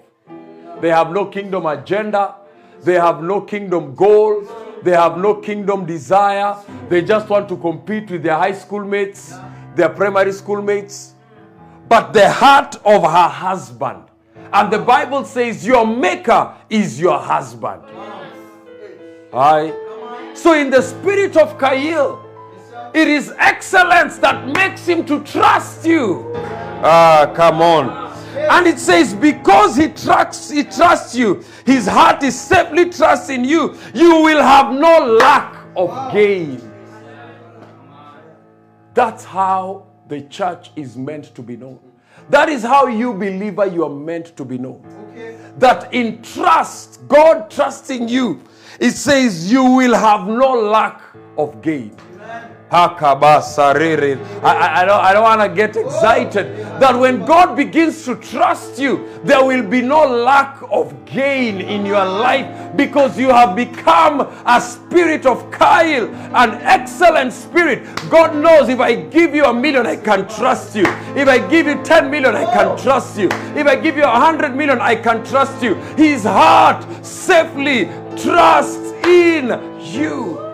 [0.80, 2.36] They have no kingdom agenda.
[2.82, 4.48] They have no kingdom goals.
[4.82, 6.56] They have no kingdom desire.
[6.88, 9.34] They just want to compete with their high school mates,
[9.74, 11.14] their primary school mates.
[11.88, 14.04] But the heart of her husband.
[14.52, 17.82] And the Bible says, Your maker is your husband.
[19.32, 19.74] Aye.
[20.34, 22.24] So, in the spirit of Chayil,
[22.94, 26.32] it is excellence that makes him to trust you.
[26.82, 28.07] Ah, come on.
[28.50, 33.76] And it says, because he trusts, he trusts you, his heart is safely trusting you,
[33.94, 36.60] you will have no lack of gain.
[38.94, 41.78] That's how the church is meant to be known.
[42.30, 44.82] That is how you believer you are meant to be known.
[45.58, 48.42] That in trust, God trusting you,
[48.80, 51.00] it says you will have no lack
[51.36, 51.96] of gain.
[52.18, 52.57] Hakabasarere.
[54.42, 58.78] I, I, don't, I don't want to get excited that when God begins to trust
[58.78, 64.20] you, there will be no lack of gain in your life because you have become
[64.44, 67.84] a spirit of Chayil, an excellent spirit.
[68.10, 70.84] God knows if I give you a million, I can trust you.
[71.16, 73.28] If I give you 10 million, I can trust you.
[73.56, 75.74] If I give you a 100 million, I can trust you.
[75.96, 80.47] His heart safely trusts in you.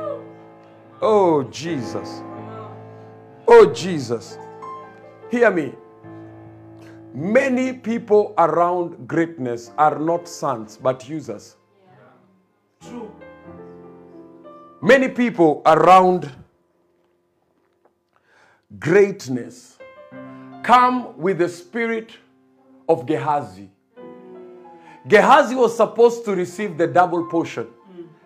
[1.02, 2.22] Oh, Jesus.
[3.46, 4.38] Oh, Jesus.
[5.30, 5.74] Hear me.
[7.12, 11.56] Many people around greatness are not sons but users.
[12.80, 13.10] True.
[14.82, 16.30] Many people around
[18.78, 19.78] greatness
[20.62, 22.12] come with the spirit
[22.88, 23.70] of Gehazi.
[25.06, 27.68] Gehazi was supposed to receive the double portion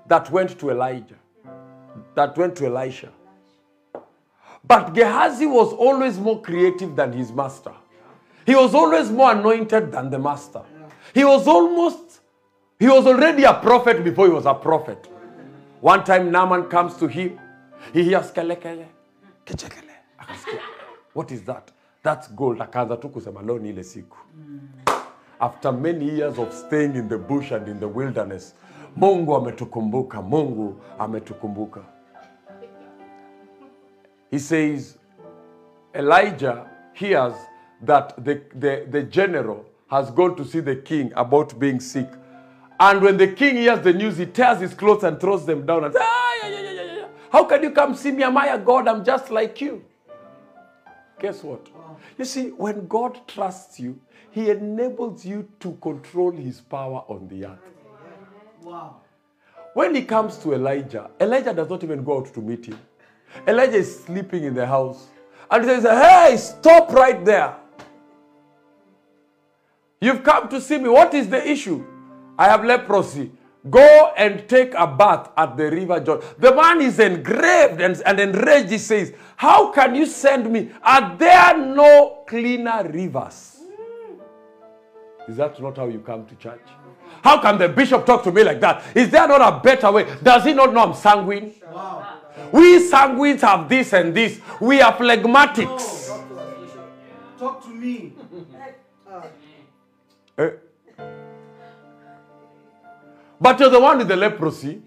[0.06, 1.16] that went to Elijah,
[2.14, 3.10] that went to Elisha.
[4.66, 7.72] But Gehazi was always more creative than his master.
[8.44, 10.62] He was always more anointed than the master.
[11.14, 12.20] He was almost,
[12.78, 15.06] he was already a prophet before he was a prophet.
[15.80, 17.38] One time Naaman comes to him,
[17.92, 18.86] he hears kelekele,
[19.46, 19.94] kechekele.
[20.20, 20.60] Akasikia,
[21.12, 21.70] what is that?
[22.02, 22.58] That's gold.
[22.58, 23.82] Ni.
[25.40, 28.54] After many years of staying in the bush and in the wilderness,
[28.96, 31.80] Mungu ametukumbuka, Mungu ametukumbuka.
[34.30, 34.98] He says,
[35.94, 37.34] Elijah hears
[37.82, 42.08] that the, the, the general has gone to see the king about being sick.
[42.78, 45.84] And when the king hears the news, he tears his clothes and throws them down
[45.84, 47.06] and says, ah, yeah, yeah, yeah, yeah.
[47.30, 48.22] How can you come see me?
[48.22, 48.86] Am I a God?
[48.86, 49.84] I'm just like you.
[51.18, 51.66] Guess what?
[52.16, 53.98] You see, when God trusts you,
[54.30, 57.77] he enables you to control his power on the earth.
[58.68, 58.96] Wow.
[59.72, 62.78] When he comes to Elijah, Elijah does not even go out to meet him.
[63.46, 65.06] Elijah is sleeping in the house.
[65.50, 67.56] And he says, Hey, stop right there.
[70.02, 70.90] You've come to see me.
[70.90, 71.82] What is the issue?
[72.38, 73.30] I have leprosy.
[73.70, 76.28] Go and take a bath at the river Jordan.
[76.38, 78.70] The man is engraved and, and enraged.
[78.70, 80.72] He says, How can you send me?
[80.82, 83.60] Are there no cleaner rivers?
[83.62, 85.30] Mm.
[85.30, 86.60] Is that not how you come to church?
[87.22, 88.82] How can the bishop talk to me like that?
[88.94, 90.06] Is there not a better way?
[90.22, 91.54] Does he not know I'm sanguine?
[91.72, 92.06] Wow.
[92.52, 94.40] We sanguines have this and this.
[94.60, 96.08] We are phlegmatics.
[97.38, 98.12] Talk to me.
[100.38, 100.50] Eh?
[103.40, 104.82] But you're the one with the leprosy.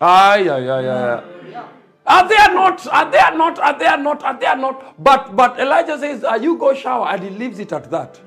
[0.00, 1.22] Ay, ay, ay, ay.
[2.06, 2.86] Are they not?
[2.86, 3.58] Are they not?
[3.58, 4.22] Are they not?
[4.24, 5.02] Are they not?
[5.02, 8.18] But but Elijah says, "Are you go shower?" And he leaves it at that.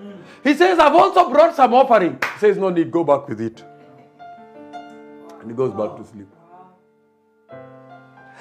[0.44, 2.92] He says, "I've also brought some offering." He says, "No need.
[2.92, 3.64] Go back with it."
[5.40, 6.28] And he goes back to sleep.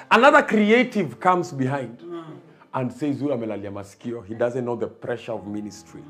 [0.09, 2.03] Another creative comes behind
[2.73, 6.03] and says, "Huyu amelalia masikio." He doesn't know the pressure of ministry.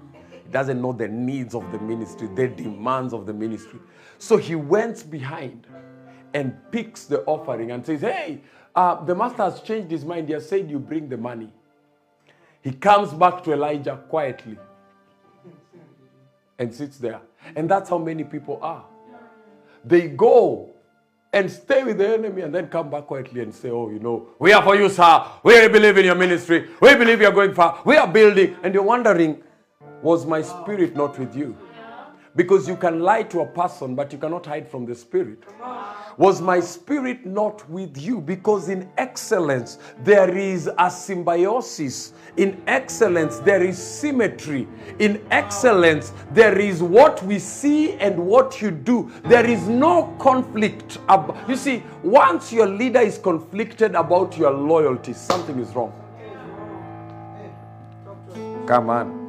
[0.44, 3.80] He doesn't know the needs of the ministry, the demands of the ministry.
[4.18, 5.68] So he went behind
[6.34, 8.42] and picks the offering and says, Hey,
[8.76, 10.28] uh, the master has changed his mind.
[10.28, 11.52] He has said you bring the money.
[12.62, 14.58] He comes back to Elijah quietly
[16.62, 17.22] and sits there.
[17.56, 18.86] And that's how many people are.
[19.84, 20.70] They go
[21.34, 24.28] and stay with the enemy and then come back quietly and say, Oh, you know,
[24.38, 25.26] we are for you, sir.
[25.44, 26.70] We believe in your ministry.
[26.80, 27.82] We believe you're going far.
[27.84, 28.58] We are building.
[28.62, 29.42] And you're wondering,
[30.04, 31.58] was my spirit not with you?
[32.36, 35.44] Because you can lie to a person, but you cannot hide from the spirit.
[36.18, 38.22] Was my spirit not with you?
[38.22, 42.14] Because in excellence there is a symbiosis.
[42.38, 44.68] In excellence there is symmetry.
[45.00, 49.12] In excellence there is what we see and what you do.
[49.26, 51.00] There is no conflict.
[51.10, 55.94] Ab- you see, once your leader is conflicted about your loyalty, something is wrong.
[58.68, 59.21] Come on.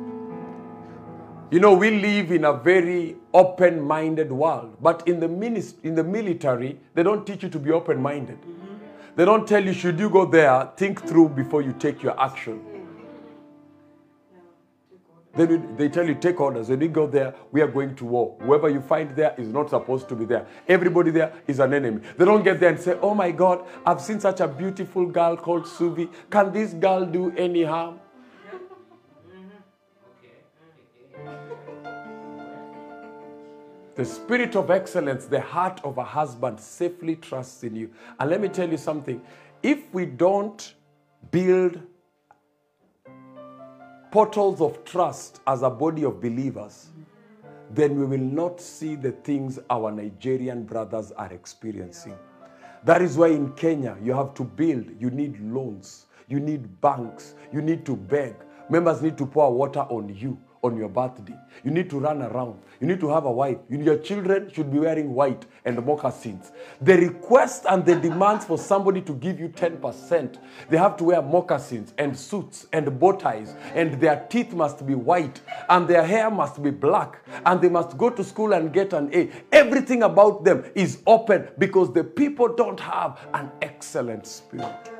[1.53, 5.95] You know, we live in a very open minded world, but in the, minist- in
[5.95, 8.41] the military, they don't teach you to be open minded.
[8.41, 8.75] Mm-hmm.
[9.17, 12.65] They don't tell you, should you go there, think through before you take your action.
[15.35, 16.71] Then they tell you, take orders.
[16.71, 18.35] When you go there, we are going to war.
[18.41, 20.47] Whoever you find there is not supposed to be there.
[20.67, 22.01] Everybody there is an enemy.
[22.17, 25.37] They don't get there and say, oh my God, I've seen such a beautiful girl
[25.37, 26.09] called Suvi.
[26.31, 28.01] Can this girl do any harm?
[33.95, 37.91] The spirit of excellence, the heart of a husband safely trusts in you.
[38.19, 39.21] And let me tell you something
[39.63, 40.75] if we don't
[41.31, 41.81] build
[44.11, 46.89] portals of trust as a body of believers,
[47.71, 52.17] then we will not see the things our Nigerian brothers are experiencing.
[52.85, 57.35] That is why in Kenya, you have to build, you need loans, you need banks,
[57.53, 58.37] you need to beg.
[58.71, 61.35] Members need to pour water on you on your birthday.
[61.65, 62.61] You need to run around.
[62.81, 63.59] You need to have a wife.
[63.69, 66.53] You- Your children should be wearing white and moccasins.
[66.81, 70.39] The request and the demands for somebody to give you 10%,
[70.71, 74.95] they have to wear moccasins and suits and bow ties, and their teeth must be
[74.95, 78.93] white, and their hair must be black, and they must go to school and get
[78.93, 79.31] an A.
[79.51, 84.91] Everything about them is open because the people don't have an excellent spirit.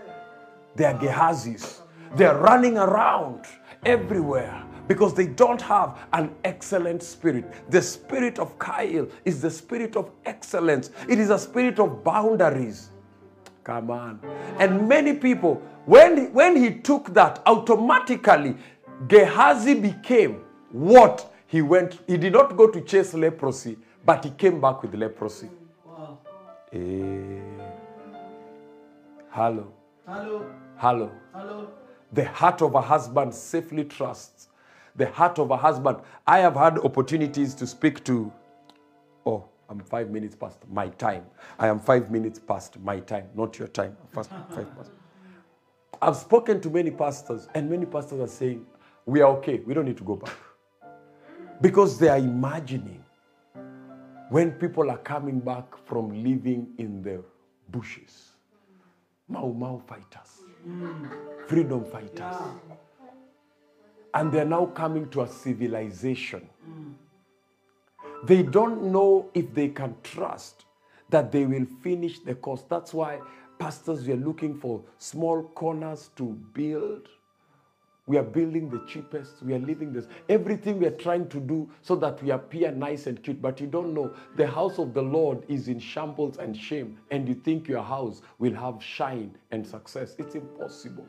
[0.75, 1.81] They are Gehazis.
[2.17, 3.45] They're running around
[3.85, 7.71] everywhere because they don't have an excellent spirit.
[7.71, 12.91] The spirit of Chayil is the spirit of excellence, it is a spirit of boundaries.
[13.65, 14.21] Come on.
[14.59, 18.57] And many people, when, when he took that, automatically
[19.09, 22.01] Gehazi became what he went.
[22.07, 25.49] He did not go to chase leprosy, but he came back with leprosy.
[25.87, 26.19] Wow.
[26.73, 26.79] Eh.
[29.31, 29.73] Hello.
[30.07, 30.47] Hello.
[30.77, 31.11] Hello.
[31.33, 31.69] Hello.
[32.13, 34.49] The heart of a husband safely trusts.
[34.97, 35.99] The heart of a husband.
[36.27, 38.33] I have had opportunities to speak to.
[39.25, 41.25] Oh, I'm five minutes past my time.
[41.59, 43.97] I am five minutes past my time, not your time.
[44.13, 44.91] First, five past.
[46.01, 48.67] I've spoken to many pastors, and many pastors are saying,
[49.07, 49.61] We are okay.
[49.61, 50.35] We don't need to go back.
[51.61, 53.03] Because they are imagining
[54.31, 57.23] when people are coming back from living in the
[57.71, 58.33] bushes.
[59.29, 60.43] Mau Mau fighters,
[61.47, 62.37] freedom fighters.
[64.15, 66.49] And they're now coming to a civilization.
[68.25, 70.65] They don't know if they can trust
[71.11, 72.63] that they will finish the course.
[72.69, 73.21] That's why,
[73.59, 77.09] pastors, we are looking for small corners to build.
[78.07, 79.43] We are building the cheapest.
[79.43, 80.07] We are living this.
[80.29, 83.41] Everything we are trying to do so that we appear nice and cute.
[83.41, 87.29] But you don't know the house of the Lord is in shambles and shame, and
[87.29, 90.17] you think your house will have shine and success.
[90.19, 91.07] It's impossible.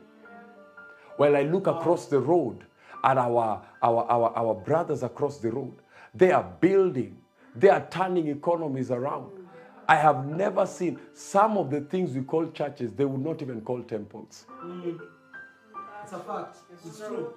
[1.16, 2.64] While I look across the road
[3.04, 5.74] at our, our, our, our brothers across the road,
[6.14, 7.16] they are building,
[7.54, 9.30] they are turning economies around.
[9.86, 13.60] I have never seen some of the things we call churches, they would not even
[13.60, 14.46] call temples.
[16.02, 16.56] It's a fact.
[16.72, 17.34] It's true.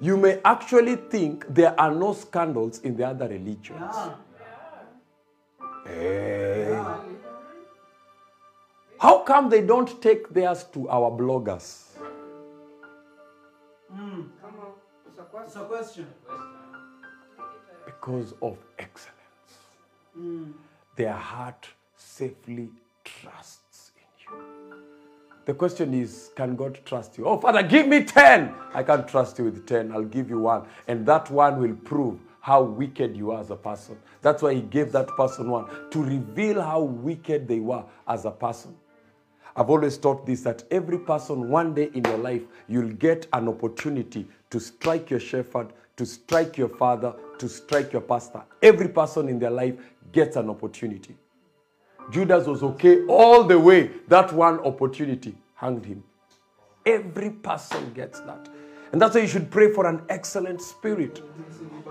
[0.00, 3.80] You may actually think there are no scandals in the other religions.
[3.80, 4.14] Yeah.
[5.86, 5.90] Eh.
[5.90, 6.86] Hey.
[8.98, 11.85] How come they don't take theirs to our bloggers?
[13.96, 15.62] It's a It's question.
[15.62, 16.06] a question.
[17.84, 19.14] Because of excellence.
[20.18, 20.52] Mm.
[20.96, 22.70] Their heart safely
[23.04, 24.44] trusts in you.
[25.46, 27.26] The question is can God trust you?
[27.26, 28.52] Oh, Father, give me 10.
[28.74, 29.92] I can't trust you with 10.
[29.92, 30.66] I'll give you one.
[30.88, 33.96] And that one will prove how wicked you are as a person.
[34.22, 38.30] That's why He gave that person one to reveal how wicked they were as a
[38.30, 38.74] person.
[39.56, 43.48] I've always taught this that every person, one day in your life, you'll get an
[43.48, 48.42] opportunity to strike your shepherd, to strike your father, to strike your pastor.
[48.62, 49.74] Every person in their life
[50.12, 51.16] gets an opportunity.
[52.10, 53.90] Judas was okay all the way.
[54.08, 56.04] That one opportunity hanged him.
[56.84, 58.48] Every person gets that.
[58.92, 61.20] And that's why you should pray for an excellent spirit.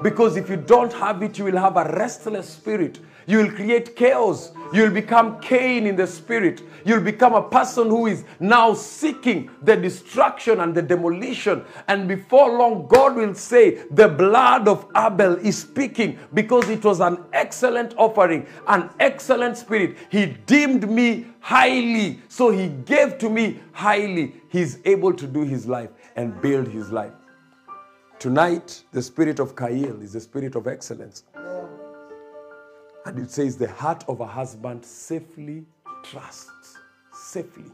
[0.02, 3.00] Because if you don't have it, you will have a restless spirit.
[3.28, 4.52] You will create chaos.
[4.72, 6.62] You will become Cain in the spirit.
[6.86, 11.64] You'll become a person who is now seeking the destruction and the demolition.
[11.88, 17.00] And before long, God will say, The blood of Abel is speaking because it was
[17.00, 19.98] an excellent offering, an excellent spirit.
[20.10, 24.36] He deemed me highly, so he gave to me highly.
[24.50, 27.14] He's able to do his life and build his life.
[28.20, 31.24] Tonight, the spirit of Chayil is the spirit of excellence.
[33.06, 35.66] And it says, the heart of a husband safely
[36.04, 36.78] trusts.
[37.14, 37.72] Safely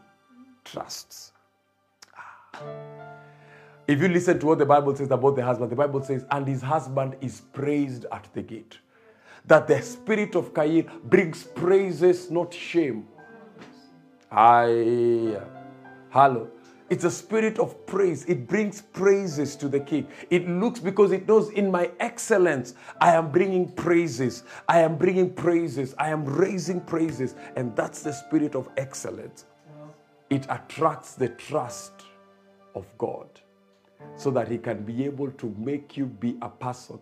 [0.66, 1.32] trusts.
[2.16, 2.60] Ah.
[3.88, 6.48] If you listen to what the Bible says about the husband, the Bible says, and
[6.48, 8.78] his husband is praised at the gate.
[9.46, 13.08] That the spirit of Cain brings praises, not shame.
[14.32, 15.40] Aye.
[16.10, 16.50] Hello.
[16.92, 18.26] It's a spirit of praise.
[18.26, 20.10] It brings praises to the king.
[20.30, 24.44] It looks because it knows in my excellence, I am bringing praises.
[24.68, 25.96] I am bringing praises.
[25.98, 27.36] I am raising praises.
[27.56, 29.46] And that's the spirit of excellence.
[30.30, 31.94] It attracts the trust
[32.76, 33.30] of God
[34.18, 37.00] so that he can be able to make you be a person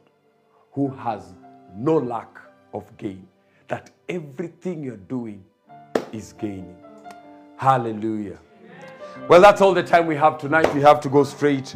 [0.71, 1.33] who has
[1.75, 2.37] no lack
[2.75, 3.27] of gain.
[3.69, 5.43] That everything you're doing
[6.11, 6.77] is gaining.
[7.57, 8.37] Hallelujah.
[9.27, 10.73] Well, that's all the time we have tonight.
[10.73, 11.75] We have to go straight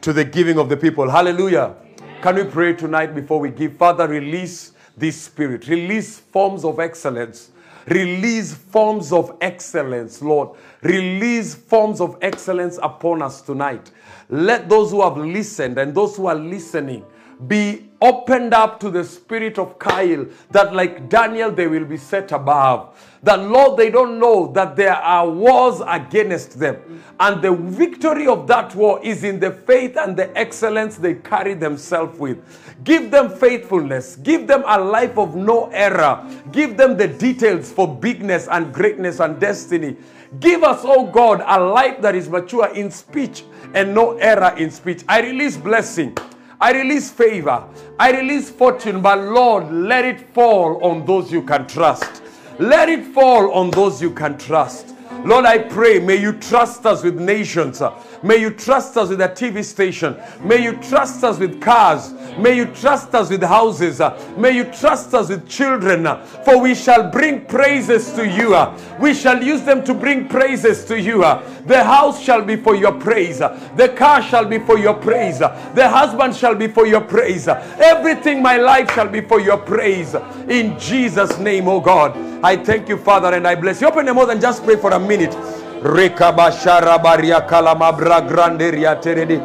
[0.00, 1.08] to the giving of the people.
[1.10, 1.74] Hallelujah.
[2.22, 3.76] Can we pray tonight before we give?
[3.76, 7.50] Father, release this spirit, release forms of excellence.
[7.86, 10.50] Release forms of excellence, Lord.
[10.82, 13.90] Release forms of excellence upon us tonight.
[14.28, 17.04] Let those who have listened and those who are listening
[17.46, 22.32] be opened up to the spirit of Chayil, that like Daniel, they will be set
[22.32, 22.96] above.
[23.22, 27.02] That, Lord, they don't know that there are wars against them.
[27.20, 31.52] And the victory of that war is in the faith and the excellence they carry
[31.52, 32.38] themselves with.
[32.82, 34.16] Give them faithfulness.
[34.16, 36.26] Give them a life of no error.
[36.50, 39.98] Give them the details for bigness and greatness and destiny.
[40.38, 43.44] Give us, oh God, a life that is mature in speech
[43.74, 45.04] and no error in speech.
[45.06, 46.16] I release blessing.
[46.60, 47.64] I release favor.
[47.98, 52.22] I release fortune, but Lord, let it fall on those you can trust.
[52.58, 54.94] Let it fall on those you can trust.
[55.24, 57.80] Lord, I pray, may you trust us with nations.
[57.80, 57.90] Uh,
[58.22, 60.16] May you trust us with a TV station.
[60.42, 62.12] May you trust us with cars.
[62.38, 64.00] May you trust us with houses.
[64.36, 66.04] May you trust us with children.
[66.44, 68.54] For we shall bring praises to you.
[69.00, 71.20] We shall use them to bring praises to you.
[71.20, 73.38] The house shall be for your praise.
[73.38, 75.38] The car shall be for your praise.
[75.38, 77.48] The husband shall be for your praise.
[77.48, 80.14] Everything my life shall be for your praise.
[80.48, 82.16] In Jesus' name, oh God.
[82.44, 83.88] I thank you, Father, and I bless you.
[83.88, 85.36] Open your mouth and just pray for a minute.
[85.82, 89.40] Rekabashara baria kalamabra granderia terede.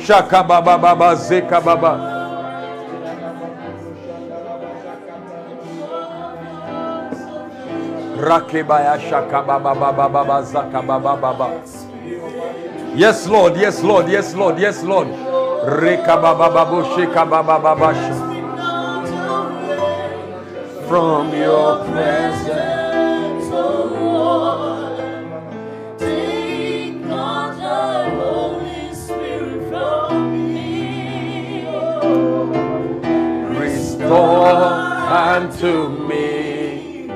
[0.00, 1.92] Shaka baba baba zeka baba.
[8.16, 11.50] Rakebaya shaka baba baba baba zaka baba baba.
[12.96, 13.56] Yes, Lord.
[13.56, 14.08] Yes, Lord.
[14.08, 14.58] Yes, Lord.
[14.58, 15.08] Yes, Lord.
[15.82, 17.92] Reka baba babo sheka baba baba.
[20.88, 22.73] From your presence.
[34.04, 34.84] Restore
[35.34, 37.06] unto me.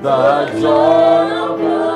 [0.00, 1.95] The joy